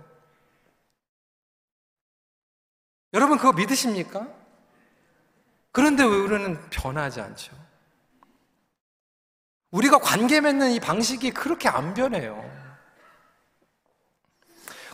여러분 3.16 3.40
그거 3.40 3.52
믿으십니까? 3.52 4.28
그런데 5.72 6.04
왜 6.04 6.10
우리는 6.10 6.70
변하지 6.70 7.22
않죠? 7.22 7.56
우리가 9.72 9.98
관계 9.98 10.40
맺는 10.40 10.70
이 10.70 10.80
방식이 10.80 11.32
그렇게 11.32 11.68
안 11.68 11.96
변해요. 11.96 12.48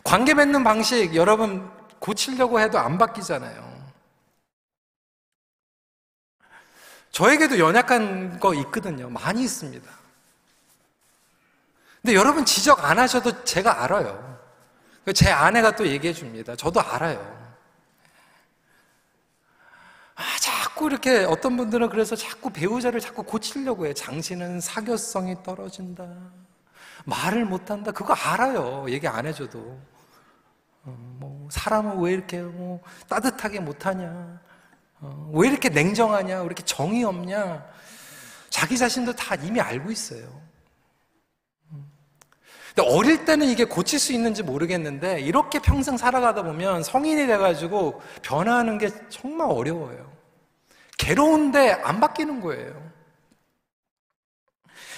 관계 0.04 0.32
맺는 0.32 0.64
방식 0.64 1.14
여러분 1.14 1.70
고치려고 1.98 2.60
해도 2.60 2.78
안 2.78 2.96
바뀌잖아요. 2.96 3.92
저에게도 7.10 7.58
연약한 7.58 8.40
거 8.40 8.54
있거든요. 8.54 9.10
많이 9.10 9.42
있습니다. 9.42 10.03
근데 12.04 12.16
여러분 12.16 12.44
지적 12.44 12.84
안 12.84 12.98
하셔도 12.98 13.44
제가 13.44 13.82
알아요. 13.82 14.38
제 15.14 15.30
아내가 15.30 15.74
또 15.74 15.88
얘기해 15.88 16.12
줍니다. 16.12 16.54
저도 16.54 16.82
알아요. 16.82 17.18
아, 20.14 20.22
자꾸 20.38 20.86
이렇게 20.88 21.24
어떤 21.24 21.56
분들은 21.56 21.88
그래서 21.88 22.14
자꾸 22.14 22.50
배우자를 22.50 23.00
자꾸 23.00 23.22
고치려고 23.22 23.86
해. 23.86 23.94
당신은 23.94 24.60
사교성이 24.60 25.42
떨어진다. 25.42 26.06
말을 27.06 27.46
못한다. 27.46 27.90
그거 27.90 28.12
알아요. 28.12 28.84
얘기 28.90 29.08
안 29.08 29.24
해줘도. 29.24 29.60
어, 30.82 30.94
뭐 31.18 31.48
사람은 31.50 32.00
왜 32.00 32.12
이렇게 32.12 32.42
뭐 32.42 32.82
따뜻하게 33.08 33.60
못하냐? 33.60 34.40
어, 35.00 35.30
왜 35.32 35.48
이렇게 35.48 35.70
냉정하냐? 35.70 36.40
왜 36.40 36.44
이렇게 36.44 36.62
정이 36.64 37.02
없냐? 37.02 37.64
자기 38.50 38.76
자신도 38.76 39.14
다 39.14 39.36
이미 39.36 39.58
알고 39.58 39.90
있어요. 39.90 40.43
근데 42.74 42.90
어릴 42.90 43.24
때는 43.24 43.46
이게 43.46 43.64
고칠 43.64 44.00
수 44.00 44.12
있는지 44.12 44.42
모르겠는데 44.42 45.20
이렇게 45.20 45.60
평생 45.60 45.96
살아가다 45.96 46.42
보면 46.42 46.82
성인이 46.82 47.26
돼가지고 47.26 48.02
변화하는 48.22 48.78
게 48.78 48.90
정말 49.08 49.48
어려워요. 49.48 50.12
괴로운데 50.98 51.72
안 51.84 52.00
바뀌는 52.00 52.40
거예요. 52.40 52.74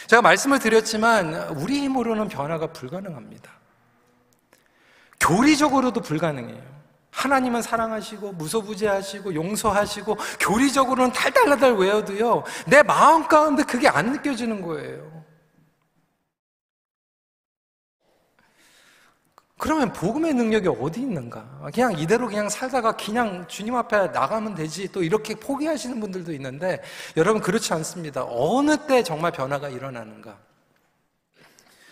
제가 0.07 0.23
말씀을 0.23 0.59
드렸지만 0.59 1.35
우리 1.57 1.81
힘으로는 1.81 2.29
변화가 2.29 2.73
불가능합니다. 2.73 3.51
교리적으로도 5.21 6.01
불가능해요. 6.01 6.77
하나님은 7.11 7.61
사랑하시고 7.61 8.33
무소부재하시고 8.33 9.35
용서하시고 9.35 10.17
교리적으로는 10.41 11.13
달달달달 11.13 11.75
외워도요 11.75 12.45
내 12.67 12.83
마음 12.83 13.27
가운데 13.27 13.65
그게 13.65 13.89
안 13.89 14.13
느껴지는 14.13 14.63
거예요. 14.63 15.26
그러면 19.59 19.93
복음의 19.93 20.35
능력이 20.35 20.69
어디 20.69 21.01
있는가? 21.01 21.71
그냥 21.73 21.99
이대로 21.99 22.29
그냥 22.29 22.49
살다가 22.49 22.93
그냥 22.93 23.47
주님 23.49 23.75
앞에 23.75 24.09
나가면 24.09 24.55
되지 24.55 24.93
또 24.93 25.03
이렇게 25.03 25.35
포기하시는 25.35 25.99
분들도 25.99 26.33
있는데 26.35 26.83
여러분 27.17 27.41
그렇지 27.41 27.73
않습니다. 27.73 28.25
어느 28.29 28.77
때 28.87 29.03
정말 29.03 29.33
변화가 29.33 29.71
일어나는가? 29.71 30.39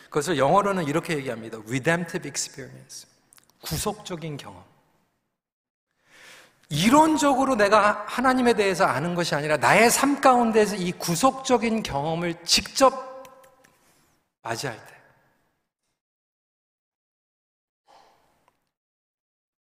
그것을 0.04 0.36
영어로는 0.36 0.84
이렇게 0.84 1.16
얘기합니다. 1.16 1.58
redemptive 1.66 2.28
experience. 2.28 3.08
구속적인 3.62 4.36
경험. 4.36 4.62
이론적으로 6.68 7.56
내가 7.56 8.04
하나님에 8.06 8.52
대해서 8.52 8.84
아는 8.84 9.14
것이 9.14 9.34
아니라 9.34 9.56
나의 9.56 9.90
삶 9.90 10.20
가운데서 10.20 10.76
이 10.76 10.92
구속적인 10.92 11.82
경험을 11.82 12.44
직접 12.44 13.24
맞이할 14.42 14.76
때 14.86 14.93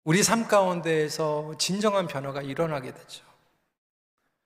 우리 0.04 0.24
삶 0.24 0.48
가운데에서 0.48 1.54
진정한 1.58 2.08
변화가 2.08 2.42
일어나게 2.42 2.92
되죠. 2.94 3.24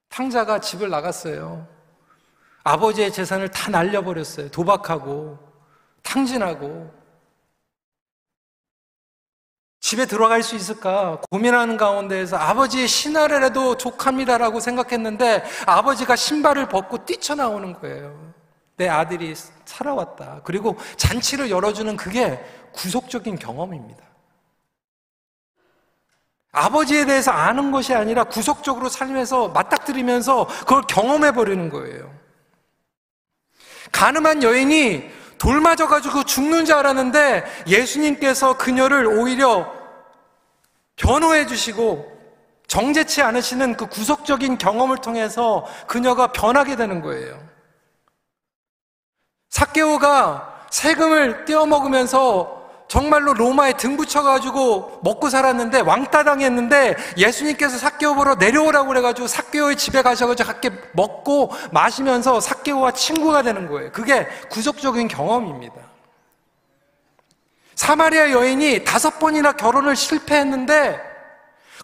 탕자가 0.10 0.60
집을 0.60 0.90
나갔어요. 0.90 1.68
아버지의 2.64 3.14
재산을 3.14 3.50
다 3.50 3.70
날려버렸어요. 3.70 4.50
도박하고, 4.50 5.38
탕진하고. 6.02 6.92
집에 9.80 10.08
들어갈 10.08 10.42
수 10.42 10.56
있을까 10.56 11.22
고민하는 11.30 11.78
가운데에서 11.78 12.38
아버지의 12.38 12.88
신하라도 12.88 13.78
족합니다라고 13.78 14.60
생각했는데 14.60 15.44
아버지가 15.68 16.16
신발을 16.16 16.70
벗고 16.70 17.06
뛰쳐나오는 17.06 17.74
거예요. 17.74 18.34
내 18.78 18.90
아들이 18.90 19.36
살아왔다. 19.66 20.42
그리고 20.44 20.76
잔치를 20.98 21.52
열어주는 21.52 21.96
그게 21.98 22.44
구속적인 22.74 23.38
경험입니다. 23.38 24.15
아버지에 26.56 27.06
대해서 27.06 27.32
아는 27.32 27.72
것이 27.72 27.94
아니라 27.94 28.24
구속적으로 28.24 28.90
살면서 28.90 29.50
맞닥뜨리면서 29.50 30.48
그걸 30.48 30.84
경험해 30.88 31.34
버리는 31.34 31.70
거예요. 31.70 32.12
가늠한 33.92 34.42
여인이 34.42 35.12
돌 35.38 35.60
맞아 35.60 35.88
가지고 35.88 36.24
죽는 36.24 36.66
줄 36.66 36.76
알았는데 36.76 37.66
예수님께서 37.68 38.58
그녀를 38.58 39.06
오히려 39.06 39.72
변호해 40.96 41.46
주시고 41.46 42.14
정제치 42.68 43.22
않으시는 43.22 43.76
그 43.76 43.88
구속적인 43.88 44.58
경험을 44.58 44.98
통해서 44.98 45.66
그녀가 45.88 46.28
변하게 46.28 46.78
되는 46.78 47.02
거예요. 47.02 47.38
사케오가 49.50 50.66
세금을 50.72 51.46
떼어먹으면서 51.46 52.55
정말로 52.88 53.34
로마에 53.34 53.74
등 53.74 53.98
붙여가지고 53.98 55.00
먹고 55.04 55.30
살았는데 55.30 55.82
왕따 55.82 56.24
당했는데 56.24 56.96
예수님께서 57.18 57.78
사케오 57.78 58.16
보러 58.16 58.36
내려오라고 58.36 58.88
그래가지고 58.90 59.28
사케오의 59.28 59.76
집에 59.76 60.02
가셔가지고 60.02 60.50
함께 60.50 60.70
먹고 60.94 61.52
마시면서 61.72 62.40
사케오와 62.40 62.92
친구가 62.92 63.42
되는 63.42 63.68
거예요. 63.68 63.92
그게 63.92 64.28
구속적인 64.50 65.08
경험입니다. 65.08 65.76
사마리아 67.74 68.32
여인이 68.32 68.86
다섯 68.86 69.20
번이나 69.20 69.54
결혼을 69.54 69.96
실패했는데 69.96 71.15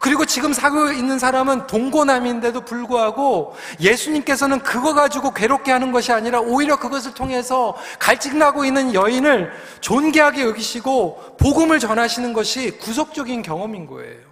그리고 0.01 0.25
지금 0.25 0.51
사고 0.51 0.91
있는 0.91 1.19
사람은 1.19 1.67
동고남인데도 1.67 2.61
불구하고 2.61 3.55
예수님께서는 3.79 4.63
그거 4.63 4.95
가지고 4.95 5.31
괴롭게 5.31 5.71
하는 5.71 5.91
것이 5.91 6.11
아니라 6.11 6.39
오히려 6.41 6.79
그것을 6.79 7.13
통해서 7.13 7.77
갈증나고 7.99 8.65
있는 8.65 8.95
여인을 8.95 9.53
존귀하게 9.79 10.41
여기시고 10.41 11.37
복음을 11.39 11.77
전하시는 11.77 12.33
것이 12.33 12.79
구속적인 12.79 13.43
경험인 13.43 13.85
거예요. 13.85 14.31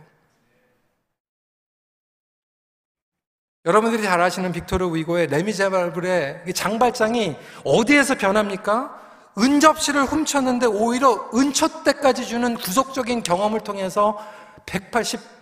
여러분들이 3.63 4.01
잘 4.01 4.19
아시는 4.19 4.51
빅토르 4.51 4.91
위고의 4.95 5.27
레미제발블의 5.27 6.45
장발장이 6.55 7.35
어디에서 7.63 8.15
변합니까? 8.15 8.99
은접시를 9.37 10.05
훔쳤는데 10.05 10.65
오히려 10.65 11.29
은초 11.35 11.83
때까지 11.83 12.25
주는 12.25 12.55
구속적인 12.55 13.21
경험을 13.21 13.59
통해서 13.59 14.17
180 14.65 15.38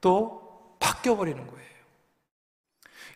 도 0.00 0.76
바뀌어버리는 0.78 1.46
거예요. 1.46 1.60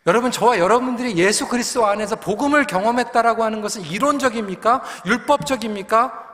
여러분, 0.06 0.30
저와 0.30 0.58
여러분들이 0.58 1.16
예수 1.16 1.48
그리스도 1.48 1.86
안에서 1.86 2.16
복음을 2.16 2.66
경험했다라고 2.66 3.42
하는 3.42 3.62
것은 3.62 3.82
이론적입니까? 3.82 4.82
율법적입니까? 5.06 6.24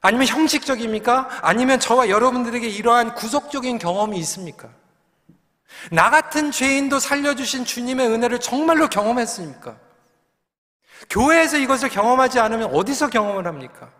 아니면 0.00 0.26
형식적입니까? 0.26 1.28
아니면 1.42 1.80
저와 1.80 2.08
여러분들에게 2.08 2.66
이러한 2.66 3.14
구속적인 3.14 3.78
경험이 3.78 4.18
있습니까? 4.20 4.70
나 5.92 6.08
같은 6.08 6.50
죄인도 6.50 6.98
살려주신 6.98 7.64
주님의 7.66 8.08
은혜를 8.08 8.40
정말로 8.40 8.88
경험했습니까? 8.88 9.76
교회에서 11.10 11.58
이것을 11.58 11.90
경험하지 11.90 12.40
않으면 12.40 12.74
어디서 12.74 13.08
경험을 13.10 13.46
합니까? 13.46 13.90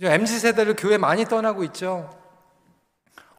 MZ세대를 0.00 0.76
교회 0.76 0.96
많이 0.96 1.26
떠나고 1.26 1.62
있죠. 1.64 2.19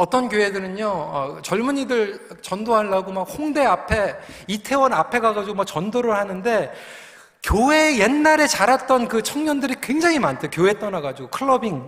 어떤 0.02 0.30
교회들은요, 0.30 0.88
어, 0.88 1.42
젊은이들 1.44 2.40
전도하려고 2.42 3.12
막 3.12 3.22
홍대 3.22 3.64
앞에, 3.64 4.18
이태원 4.48 4.94
앞에 4.94 5.20
가가지고 5.20 5.56
막 5.56 5.66
전도를 5.66 6.16
하는데, 6.16 6.74
교회 7.44 8.00
옛날에 8.00 8.48
자랐던 8.48 9.08
그 9.08 9.22
청년들이 9.22 9.76
굉장히 9.80 10.18
많대. 10.18 10.48
교회 10.48 10.80
떠나가지고, 10.80 11.30
클러빙. 11.30 11.88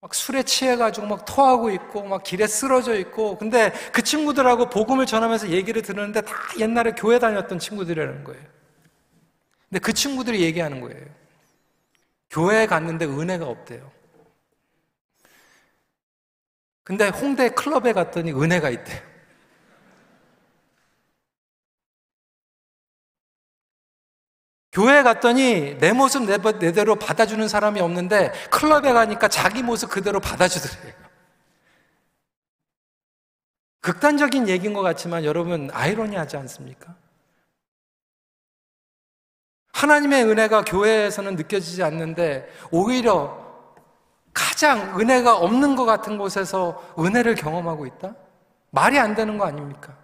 막 0.00 0.14
술에 0.14 0.42
취해가지고 0.42 1.06
막 1.06 1.26
토하고 1.26 1.68
있고, 1.68 2.04
막 2.04 2.22
길에 2.22 2.46
쓰러져 2.46 2.98
있고, 2.98 3.36
근데 3.36 3.74
그 3.92 4.00
친구들하고 4.00 4.70
복음을 4.70 5.04
전하면서 5.04 5.50
얘기를 5.50 5.82
들었는데 5.82 6.22
다 6.22 6.32
옛날에 6.58 6.92
교회 6.92 7.18
다녔던 7.18 7.58
친구들이라는 7.58 8.24
거예요. 8.24 8.42
근데 9.68 9.80
그 9.80 9.92
친구들이 9.92 10.40
얘기하는 10.40 10.80
거예요. 10.80 11.04
교회에 12.30 12.66
갔는데 12.66 13.04
은혜가 13.04 13.44
없대요. 13.44 13.99
근데 16.90 17.06
홍대 17.06 17.50
클럽에 17.50 17.92
갔더니 17.92 18.32
은혜가 18.32 18.68
있대요. 18.70 19.00
교회에 24.72 25.04
갔더니 25.04 25.78
내 25.78 25.92
모습 25.92 26.24
내 26.24 26.72
대로 26.72 26.96
받아주는 26.96 27.46
사람이 27.46 27.80
없는데 27.80 28.32
클럽에 28.50 28.92
가니까 28.92 29.28
자기 29.28 29.62
모습 29.62 29.88
그대로 29.88 30.18
받아주더래요. 30.18 30.94
극단적인 33.82 34.48
얘기인 34.48 34.72
것 34.72 34.82
같지만 34.82 35.24
여러분 35.24 35.70
아이러니하지 35.72 36.38
않습니까? 36.38 36.96
하나님의 39.74 40.24
은혜가 40.24 40.62
교회에서는 40.64 41.36
느껴지지 41.36 41.84
않는데 41.84 42.48
오히려 42.72 43.49
가장 44.32 44.98
은혜가 45.00 45.36
없는 45.36 45.76
것 45.76 45.84
같은 45.84 46.18
곳에서 46.18 46.94
은혜를 46.98 47.34
경험하고 47.34 47.86
있다? 47.86 48.14
말이 48.70 48.98
안 48.98 49.14
되는 49.14 49.38
거 49.38 49.44
아닙니까? 49.44 49.96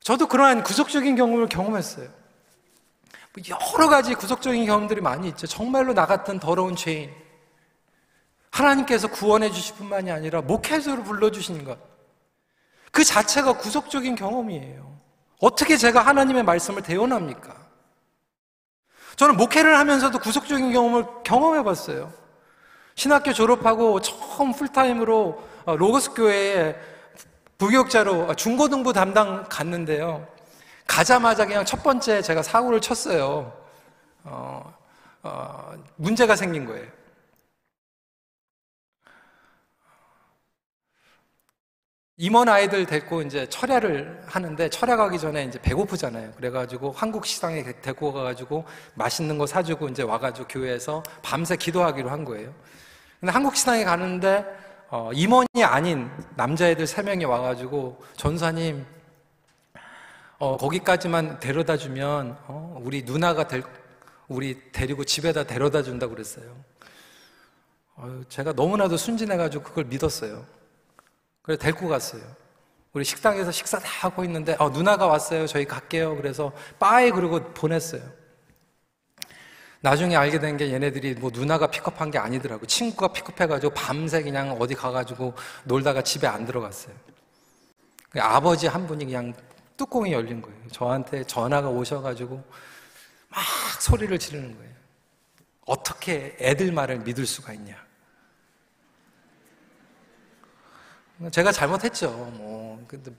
저도 0.00 0.26
그러한 0.26 0.62
구속적인 0.62 1.16
경험을 1.16 1.48
경험했어요. 1.48 2.08
여러 3.48 3.88
가지 3.88 4.14
구속적인 4.14 4.66
경험들이 4.66 5.00
많이 5.00 5.28
있죠. 5.28 5.46
정말로 5.46 5.92
나 5.94 6.06
같은 6.06 6.38
더러운 6.38 6.76
죄인. 6.76 7.10
하나님께서 8.50 9.08
구원해 9.08 9.50
주실 9.50 9.74
뿐만이 9.76 10.12
아니라 10.12 10.40
목회자로 10.42 11.02
불러주신 11.02 11.64
것. 11.64 11.78
그 12.92 13.02
자체가 13.02 13.54
구속적인 13.54 14.14
경험이에요. 14.14 15.00
어떻게 15.40 15.76
제가 15.76 16.00
하나님의 16.02 16.44
말씀을 16.44 16.82
대연합니까? 16.82 17.63
저는 19.16 19.36
목회를 19.36 19.78
하면서도 19.78 20.18
구속적인 20.18 20.72
경험을 20.72 21.06
경험해 21.24 21.62
봤어요. 21.62 22.12
신학교 22.94 23.32
졸업하고 23.32 24.00
처음 24.00 24.52
풀타임으로 24.52 25.42
어, 25.66 25.76
로고스 25.76 26.14
교회에 26.14 26.76
부교육자로 27.58 28.34
중고등부 28.34 28.92
담당 28.92 29.44
갔는데요. 29.48 30.26
가자마자 30.86 31.46
그냥 31.46 31.64
첫 31.64 31.82
번째 31.82 32.20
제가 32.22 32.42
사고를 32.42 32.80
쳤어요. 32.80 33.52
어, 34.24 34.74
어, 35.22 35.72
문제가 35.96 36.36
생긴 36.36 36.66
거예요. 36.66 36.86
임원 42.16 42.48
아이들 42.48 42.86
데리고 42.86 43.22
이제 43.22 43.48
철야를 43.48 44.22
하는데 44.26 44.68
철야 44.68 44.96
가기 44.96 45.18
전에 45.18 45.44
이제 45.44 45.60
배고프잖아요. 45.60 46.30
그래가지고 46.36 46.92
한국 46.92 47.26
식당에 47.26 47.64
데리고 47.82 48.12
가가지고 48.12 48.64
맛있는 48.94 49.36
거 49.36 49.46
사주고 49.46 49.88
이제 49.88 50.04
와가지고 50.04 50.46
교회에서 50.46 51.02
밤새 51.22 51.56
기도하기로 51.56 52.08
한 52.10 52.24
거예요. 52.24 52.54
근데 53.18 53.32
한국 53.32 53.56
식당에 53.56 53.82
가는데 53.82 54.44
어, 54.90 55.10
임원이 55.12 55.64
아닌 55.64 56.08
남자애들 56.36 56.86
세 56.86 57.02
명이 57.02 57.24
와가지고 57.24 58.00
전사님 58.16 58.86
어, 60.38 60.56
거기까지만 60.56 61.40
데려다 61.40 61.76
주면 61.76 62.38
어, 62.46 62.80
우리 62.80 63.02
누나가 63.02 63.48
될, 63.48 63.64
우리 64.28 64.70
데리고 64.70 65.02
집에다 65.02 65.44
데려다 65.44 65.82
준다 65.82 66.06
고 66.06 66.12
그랬어요. 66.14 66.54
어, 67.96 68.20
제가 68.28 68.52
너무나도 68.52 68.96
순진해가지고 68.96 69.64
그걸 69.64 69.84
믿었어요. 69.86 70.44
그래서 71.44 71.60
데리고 71.60 71.88
갔어요. 71.88 72.22
우리 72.94 73.04
식당에서 73.04 73.52
식사 73.52 73.78
다 73.78 73.86
하고 74.06 74.24
있는데, 74.24 74.56
어, 74.58 74.70
누나가 74.70 75.06
왔어요. 75.06 75.46
저희 75.46 75.64
갈게요. 75.66 76.16
그래서 76.16 76.52
빠이 76.78 77.10
그러고 77.10 77.52
보냈어요. 77.52 78.02
나중에 79.80 80.16
알게 80.16 80.38
된 80.40 80.56
게 80.56 80.72
얘네들이 80.72 81.14
뭐 81.16 81.30
누나가 81.30 81.66
픽업한 81.66 82.10
게 82.10 82.16
아니더라고. 82.18 82.64
친구가 82.66 83.12
픽업해가지고 83.12 83.74
밤새 83.74 84.22
그냥 84.22 84.56
어디 84.58 84.74
가가지고 84.74 85.34
놀다가 85.64 86.00
집에 86.02 86.26
안 86.26 86.46
들어갔어요. 86.46 86.94
그 88.08 88.18
아버지 88.22 88.66
한 88.66 88.86
분이 88.86 89.04
그냥 89.04 89.34
뚜껑이 89.76 90.12
열린 90.12 90.40
거예요. 90.40 90.56
저한테 90.72 91.24
전화가 91.24 91.68
오셔가지고 91.68 92.42
막 93.28 93.42
소리를 93.82 94.18
지르는 94.18 94.56
거예요. 94.56 94.72
어떻게 95.66 96.34
애들 96.40 96.72
말을 96.72 97.00
믿을 97.00 97.26
수가 97.26 97.52
있냐. 97.52 97.83
제가 101.30 101.52
잘못했죠. 101.52 102.10
뭐 102.10 102.84
근데 102.88 103.12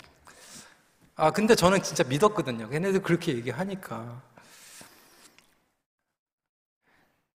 아 1.15 1.31
근데 1.31 1.55
저는 1.55 1.81
진짜 1.81 2.03
믿었거든요. 2.03 2.69
걔네들 2.69 3.01
그렇게 3.01 3.33
얘기하니까 3.35 4.21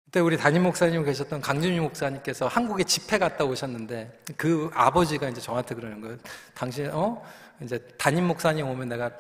그때 0.06 0.22
우리 0.22 0.38
담임 0.38 0.64
목사님 0.64 1.04
계셨던 1.04 1.42
강준희 1.42 1.80
목사님께서 1.82 2.48
한국에 2.48 2.86
집회 2.86 3.18
갔다 3.18 3.44
오셨는데 3.44 4.24
그 4.38 4.72
아버지가 4.74 5.28
이제 5.28 5.42
저한테 5.42 5.76
그러는 5.76 6.00
거예요. 6.00 6.18
당신 6.54 6.90
어 6.94 7.22
이제 7.62 7.78
담임 7.98 8.26
목사님 8.26 8.66
오면 8.68 8.88
내가 8.88 9.12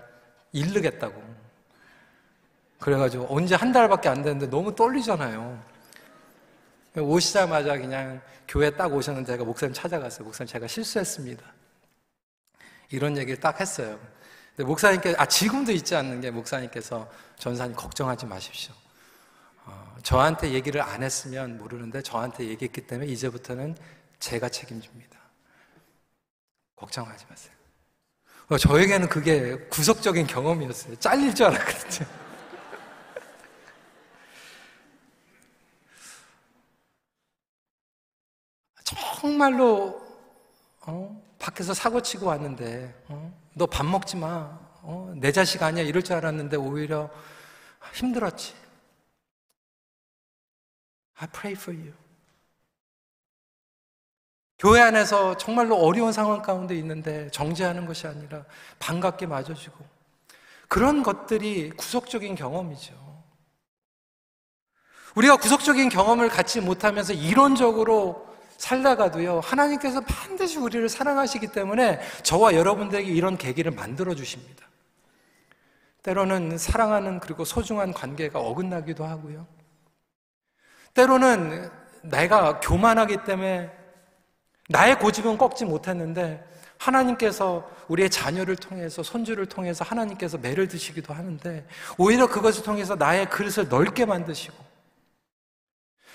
일르겠다고. 0.54 1.22
그래가지고 2.80 3.28
언제 3.30 3.56
한 3.56 3.74
달밖에 3.74 4.08
안 4.08 4.22
됐는데 4.24 4.50
너무 4.50 4.74
떨리잖아요. 4.74 5.75
오시자마자 7.02 7.78
그냥 7.78 8.22
교회 8.48 8.70
딱 8.70 8.94
오셨는데 8.94 9.34
제가 9.34 9.44
목사님 9.44 9.74
찾아갔어요. 9.74 10.26
목사님 10.26 10.52
제가 10.52 10.68
실수했습니다. 10.68 11.44
이런 12.92 13.18
얘기를 13.18 13.40
딱 13.40 13.60
했어요. 13.60 14.00
근데 14.56 14.68
목사님께 14.68 15.16
아 15.18 15.26
지금도 15.26 15.72
있지 15.74 15.96
않는 15.96 16.22
게 16.22 16.32
목사님께서 16.32 17.10
전사님 17.38 17.76
걱정하지 17.76 18.26
마십시오. 18.26 18.74
어, 19.66 19.98
저한테 20.04 20.52
얘기를 20.52 20.82
안 20.82 21.04
했으면 21.04 21.58
모르는데 21.58 22.02
저한테 22.02 22.48
얘기했기 22.48 22.88
때문에 22.88 23.12
이제부터는 23.12 23.76
제가 24.20 24.48
책임집니다. 24.50 25.20
걱정하지 26.76 27.26
마세요. 27.30 27.54
어, 28.48 28.58
저에게는 28.58 29.10
그게 29.10 29.58
구속적인 29.70 30.28
경험이었어요. 30.28 30.96
잘릴 30.98 31.34
줄 31.34 31.48
알았거든요. 31.48 32.25
정말로 39.26 40.06
어? 40.82 41.20
밖에서 41.40 41.74
사고 41.74 42.00
치고 42.00 42.28
왔는데 42.28 42.94
어? 43.08 43.34
너밥 43.56 43.84
먹지 43.88 44.18
마. 44.18 44.60
어? 44.84 45.12
내 45.18 45.32
자식 45.32 45.64
아니야 45.64 45.84
이럴 45.84 46.04
줄 46.04 46.16
알았는데 46.16 46.58
오히려 46.58 47.10
힘들었지. 47.94 48.54
I 51.16 51.28
pray 51.30 51.54
for 51.54 51.76
you. 51.76 51.94
교회 54.60 54.82
안에서 54.82 55.38
정말로 55.38 55.76
어려운 55.78 56.14
상황 56.14 56.44
가운데 56.44 56.76
있는데 56.76 57.32
정죄하는 57.32 57.88
것이 57.88 58.06
아니라 58.06 58.46
반갑게 58.78 59.26
맞아주고 59.26 59.84
그런 60.68 61.02
것들이 61.02 61.72
구속적인 61.72 62.36
경험이죠. 62.36 62.94
우리가 65.16 65.38
구속적인 65.38 65.90
경험을 65.90 66.30
갖지 66.30 66.62
못하면서 66.62 67.14
이론적으로 67.14 68.35
살다가도요, 68.58 69.42
하나님께서 69.42 70.02
반드시 70.02 70.58
우리를 70.58 70.88
사랑하시기 70.90 71.48
때문에 71.48 72.00
저와 72.24 72.56
여러분들에게 72.56 73.10
이런 73.10 73.38
계기를 73.38 73.72
만들어 73.72 74.16
주십니다. 74.16 74.66
때로는 76.04 76.58
사랑하는 76.58 77.20
그리고 77.20 77.46
소중한 77.46 77.94
관계가 77.94 78.40
어긋나기도 78.40 79.06
하고요. 79.06 79.48
때로는 80.94 81.70
내가 82.04 82.60
교만하기 82.60 83.24
때문에 83.26 83.72
나의 84.70 85.00
고집은 85.00 85.38
꺾지 85.38 85.66
못했는데 85.66 86.44
하나님께서 86.78 87.70
우리의 87.88 88.10
자녀를 88.10 88.56
통해서 88.56 89.02
손주를 89.02 89.48
통해서 89.48 89.84
하나님께서 89.84 90.38
매를 90.38 90.68
드시기도 90.68 91.14
하는데 91.14 91.66
오히려 91.98 92.28
그것을 92.28 92.64
통해서 92.64 92.96
나의 92.96 93.30
그릇을 93.30 93.68
넓게 93.70 94.06
만드시고 94.06 94.56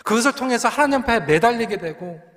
그것을 0.05 0.32
통해서 0.32 0.68
하나님 0.68 1.01
앞에 1.01 1.20
매달리게 1.20 1.78
되고 1.78 2.30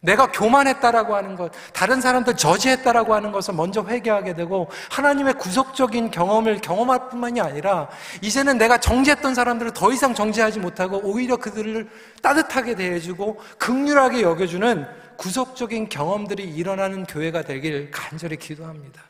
내가 0.00 0.30
교만했다라고 0.30 1.14
하는 1.14 1.36
것, 1.36 1.52
다른 1.72 2.00
사람들 2.00 2.36
저지했다라고 2.36 3.14
하는 3.14 3.32
것을 3.32 3.54
먼저 3.54 3.84
회개하게 3.84 4.34
되고 4.34 4.68
하나님의 4.90 5.34
구속적인 5.34 6.10
경험을 6.10 6.60
경험할 6.60 7.08
뿐만이 7.08 7.40
아니라 7.40 7.88
이제는 8.20 8.58
내가 8.58 8.78
정죄했던 8.78 9.34
사람들을 9.34 9.72
더 9.72 9.92
이상 9.92 10.14
정죄하지 10.14 10.60
못하고 10.60 11.00
오히려 11.02 11.36
그들을 11.36 11.88
따뜻하게 12.22 12.74
대해주고 12.74 13.40
극률하게 13.58 14.22
여겨주는 14.22 14.86
구속적인 15.16 15.88
경험들이 15.88 16.44
일어나는 16.44 17.04
교회가 17.04 17.42
되길 17.42 17.90
간절히 17.90 18.36
기도합니다. 18.36 19.02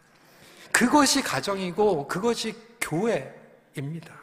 그것이 0.72 1.22
가정이고 1.22 2.09
그것이 2.09 2.55
교회입니다. 2.80 4.18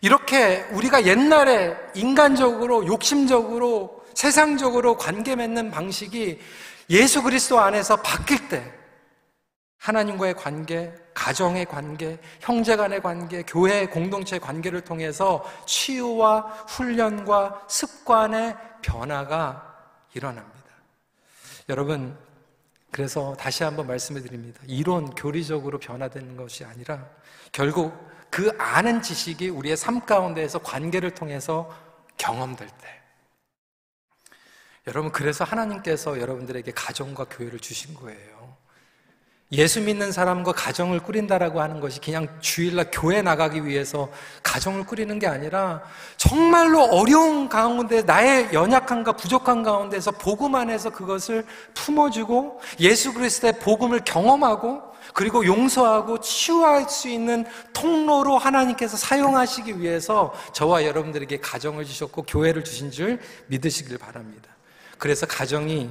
이렇게 0.00 0.62
우리가 0.72 1.06
옛날에 1.06 1.76
인간적으로, 1.94 2.86
욕심적으로, 2.86 4.04
세상적으로 4.14 4.96
관계 4.96 5.36
맺는 5.36 5.70
방식이 5.70 6.40
예수 6.90 7.22
그리스도 7.22 7.58
안에서 7.58 7.96
바뀔 7.96 8.48
때 8.48 8.72
하나님과의 9.78 10.34
관계, 10.34 10.92
가정의 11.14 11.66
관계, 11.66 12.18
형제 12.40 12.76
간의 12.76 13.00
관계, 13.00 13.42
교회 13.42 13.86
공동체 13.86 14.38
관계를 14.38 14.80
통해서 14.82 15.44
치유와 15.66 16.40
훈련과 16.68 17.66
습관의 17.68 18.56
변화가 18.82 19.74
일어납니다. 20.14 20.56
여러분, 21.68 22.16
그래서 22.90 23.36
다시 23.38 23.62
한번 23.64 23.86
말씀을 23.86 24.22
드립니다. 24.22 24.60
이론, 24.66 25.10
교리적으로 25.10 25.78
변화되는 25.78 26.36
것이 26.36 26.64
아니라 26.64 27.06
결국 27.52 27.92
그 28.36 28.54
아는 28.58 29.00
지식이 29.00 29.48
우리의 29.48 29.78
삶 29.78 30.04
가운데에서 30.04 30.58
관계를 30.58 31.12
통해서 31.12 31.74
경험될 32.18 32.68
때. 32.68 33.02
여러분, 34.86 35.10
그래서 35.10 35.42
하나님께서 35.42 36.20
여러분들에게 36.20 36.70
가정과 36.72 37.24
교회를 37.30 37.60
주신 37.60 37.94
거예요. 37.94 38.35
예수 39.52 39.80
믿는 39.80 40.10
사람과 40.10 40.50
가정을 40.50 41.00
꾸린다라고 41.00 41.60
하는 41.60 41.78
것이 41.78 42.00
그냥 42.00 42.26
주일날 42.40 42.90
교회 42.90 43.22
나가기 43.22 43.64
위해서 43.64 44.10
가정을 44.42 44.84
꾸리는 44.84 45.16
게 45.20 45.28
아니라 45.28 45.82
정말로 46.16 46.82
어려운 46.82 47.48
가운데 47.48 48.02
나의 48.02 48.52
연약함과 48.52 49.12
부족한 49.12 49.62
가운데서 49.62 50.10
복음 50.12 50.56
안에서 50.56 50.90
그것을 50.90 51.46
품어주고 51.74 52.60
예수 52.80 53.14
그리스도의 53.14 53.60
복음을 53.60 54.00
경험하고 54.04 54.82
그리고 55.14 55.46
용서하고 55.46 56.18
치유할 56.20 56.88
수 56.88 57.08
있는 57.08 57.46
통로로 57.72 58.38
하나님께서 58.38 58.96
사용하시기 58.96 59.80
위해서 59.80 60.34
저와 60.54 60.84
여러분들에게 60.84 61.38
가정을 61.38 61.84
주셨고 61.84 62.24
교회를 62.24 62.64
주신 62.64 62.90
줄 62.90 63.20
믿으시길 63.46 63.96
바랍니다. 63.98 64.56
그래서 64.98 65.24
가정이 65.24 65.90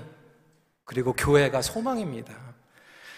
그리고 0.84 1.14
교회가 1.14 1.62
소망입니다. 1.62 2.55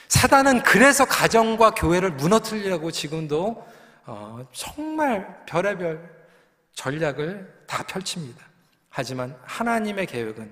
사단은 0.08 0.64
그래서 0.64 1.06
가정과 1.06 1.72
교회를 1.72 2.12
무너뜨리려고 2.12 2.92
지금도 2.92 3.66
어, 4.06 4.48
정말 4.54 5.46
별의별 5.46 6.18
전략을 6.74 7.66
다 7.68 7.84
펼칩니다. 7.84 8.46
하지만 8.90 9.38
하나님의 9.44 10.06
계획은 10.06 10.52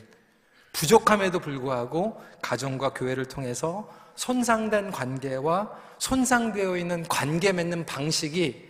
부족함에도 0.73 1.39
불구하고 1.39 2.21
가정과 2.41 2.89
교회를 2.89 3.25
통해서 3.25 3.89
손상된 4.15 4.91
관계와 4.91 5.71
손상되어 5.99 6.77
있는 6.77 7.03
관계 7.07 7.53
맺는 7.53 7.85
방식이 7.85 8.69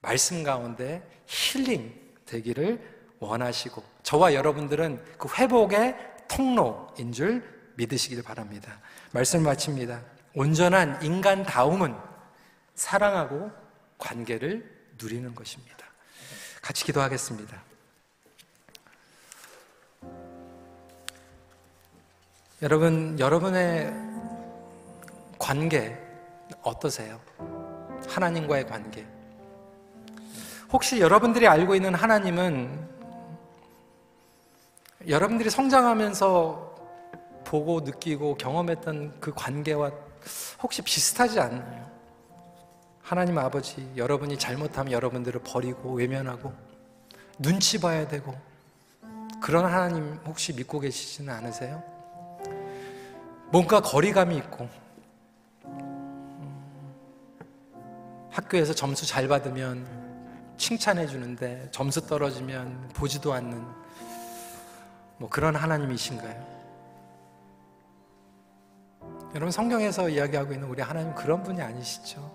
말씀 0.00 0.42
가운데 0.42 1.06
힐링 1.26 1.92
되기를 2.24 2.80
원하시고 3.18 3.82
저와 4.02 4.34
여러분들은 4.34 5.02
그 5.18 5.28
회복의 5.28 5.96
통로인 6.28 7.12
줄 7.12 7.44
믿으시길 7.76 8.22
바랍니다. 8.22 8.80
말씀 9.16 9.42
마칩니다. 9.44 10.02
온전한 10.34 11.02
인간다움은 11.02 11.96
사랑하고 12.74 13.50
관계를 13.96 14.70
누리는 15.00 15.34
것입니다. 15.34 15.86
같이 16.60 16.84
기도하겠습니다. 16.84 17.62
여러분, 22.60 23.18
여러분의 23.18 23.90
관계 25.38 25.98
어떠세요? 26.60 27.18
하나님과의 28.10 28.66
관계. 28.66 29.06
혹시 30.70 31.00
여러분들이 31.00 31.48
알고 31.48 31.74
있는 31.74 31.94
하나님은 31.94 32.86
여러분들이 35.08 35.48
성장하면서 35.48 36.65
보고 37.46 37.80
느끼고 37.80 38.36
경험했던 38.36 39.20
그 39.20 39.32
관계와 39.32 39.92
혹시 40.62 40.82
비슷하지 40.82 41.38
않나요? 41.40 41.86
하나님 43.00 43.38
아버지, 43.38 43.88
여러분이 43.96 44.36
잘못하면 44.36 44.92
여러분들을 44.92 45.40
버리고 45.44 45.94
외면하고 45.94 46.52
눈치 47.38 47.80
봐야 47.80 48.06
되고 48.08 48.36
그런 49.40 49.64
하나님 49.64 50.18
혹시 50.26 50.52
믿고 50.52 50.80
계시지는 50.80 51.32
않으세요? 51.32 51.82
뭔가 53.52 53.80
거리감이 53.80 54.36
있고 54.38 54.68
학교에서 58.30 58.74
점수 58.74 59.06
잘 59.06 59.28
받으면 59.28 59.86
칭찬해 60.58 61.06
주는데 61.06 61.68
점수 61.70 62.04
떨어지면 62.04 62.88
보지도 62.88 63.32
않는 63.32 63.64
뭐 65.18 65.28
그런 65.28 65.54
하나님이신가요? 65.54 66.55
여러분 69.36 69.52
성경에서 69.52 70.08
이야기하고 70.08 70.54
있는 70.54 70.66
우리 70.66 70.80
하나님 70.80 71.14
그런 71.14 71.42
분이 71.42 71.60
아니시죠. 71.60 72.34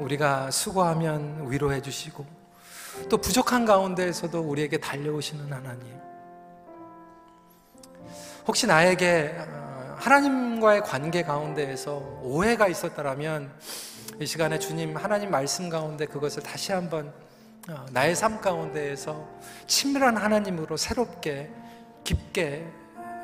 우리가 0.00 0.50
수고하면 0.50 1.52
위로해 1.52 1.80
주시고 1.80 2.26
또 3.08 3.18
부족한 3.18 3.64
가운데에서도 3.64 4.40
우리에게 4.40 4.78
달려오시는 4.78 5.52
하나님. 5.52 5.86
혹시 8.44 8.66
나에게 8.66 9.36
어, 9.38 9.94
하나님과의 10.00 10.80
관계 10.80 11.22
가운데에서 11.22 11.92
오해가 12.24 12.66
있었다면 12.66 13.52
이 14.18 14.26
시간에 14.26 14.58
주님 14.58 14.96
하나님 14.96 15.30
말씀 15.30 15.68
가운데 15.68 16.06
그것을 16.06 16.42
다시 16.42 16.72
한번 16.72 17.14
어, 17.68 17.86
나의 17.92 18.16
삶 18.16 18.40
가운데에서 18.40 19.28
친밀한 19.68 20.16
하나님으로 20.16 20.76
새롭게 20.76 21.52
깊게 22.02 22.66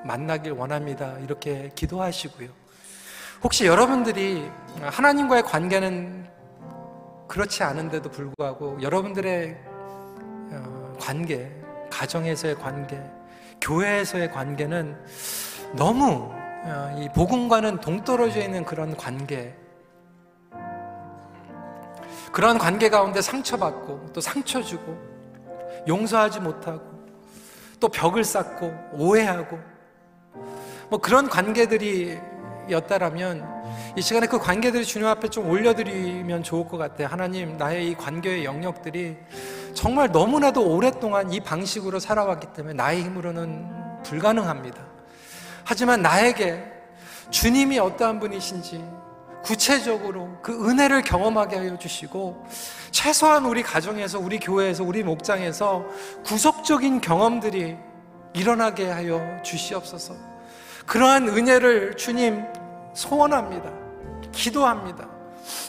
만나길 0.05 0.53
원합니다. 0.53 1.19
이렇게 1.19 1.71
기도하시고요. 1.75 2.49
혹시 3.43 3.67
여러분들이 3.67 4.51
하나님과의 4.81 5.43
관계는 5.45 6.29
그렇지 7.27 7.63
않은데도 7.63 8.11
불구하고 8.11 8.83
여러분들의 8.83 9.57
어, 10.53 10.97
관계, 10.99 11.51
가정에서의 11.89 12.57
관계, 12.57 13.01
교회에서의 13.61 14.33
관계는 14.33 14.97
너무 15.75 16.33
어, 16.65 16.97
이 16.99 17.09
복음과는 17.15 17.81
동떨어져 17.81 18.41
있는 18.41 18.65
그런 18.65 18.97
관계, 18.97 19.55
그런 22.33 22.59
관계 22.59 22.91
가운데 22.91 23.21
상처받고 23.21 24.13
또 24.13 24.21
상처 24.21 24.63
주고 24.63 24.99
용서하지 25.87 26.41
못하고 26.41 26.83
또 27.79 27.89
벽을 27.89 28.25
쌓고 28.25 28.75
오해하고 28.93 29.59
뭐 30.91 30.99
그런 30.99 31.29
관계들이 31.29 32.19
였다라면 32.69 33.61
이 33.97 34.03
시간에 34.03 34.27
그 34.27 34.39
관계들이 34.39 34.85
주님 34.85 35.07
앞에 35.07 35.29
좀 35.29 35.49
올려드리면 35.49 36.43
좋을 36.43 36.67
것 36.69 36.77
같아요. 36.79 37.09
하나님, 37.09 37.57
나의 37.57 37.89
이 37.89 37.95
관계의 37.95 38.45
영역들이 38.45 39.17
정말 39.75 40.11
너무나도 40.11 40.69
오랫동안 40.69 41.33
이 41.33 41.41
방식으로 41.41 41.99
살아왔기 42.01 42.49
때문에 42.55 42.75
나의 42.75 43.05
힘으로는 43.05 44.03
불가능합니다. 44.03 44.83
하지만 45.65 46.03
나에게 46.03 46.65
주님이 47.31 47.79
어떠한 47.79 48.19
분이신지 48.19 48.85
구체적으로 49.43 50.39
그 50.43 50.69
은혜를 50.69 51.03
경험하게 51.03 51.57
하여 51.57 51.79
주시고 51.79 52.45
최소한 52.91 53.47
우리 53.47 53.63
가정에서 53.63 54.19
우리 54.19 54.39
교회에서 54.39 54.85
우리 54.85 55.03
목장에서 55.03 55.87
구속적인 56.25 57.01
경험들이 57.01 57.77
일어나게 58.35 58.91
하여 58.91 59.41
주시옵소서. 59.43 60.30
그러한 60.91 61.29
은혜를 61.29 61.97
주님 61.97 62.43
소원합니다. 62.95 63.71
기도합니다. 64.33 65.09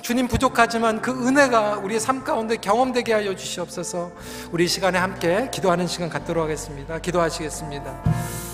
주님 0.02 0.28
부족하지만 0.28 1.00
그 1.00 1.12
은혜가 1.12 1.78
우리의 1.78 2.00
삶 2.00 2.24
가운데 2.24 2.58
경험되게 2.58 3.14
하여 3.14 3.36
주시옵소서. 3.36 4.12
우리 4.52 4.68
시간에 4.68 4.98
함께 4.98 5.48
기도하는 5.52 5.86
시간 5.86 6.10
갖도록 6.10 6.44
하겠습니다. 6.44 6.98
기도하시겠습니다. 6.98 8.51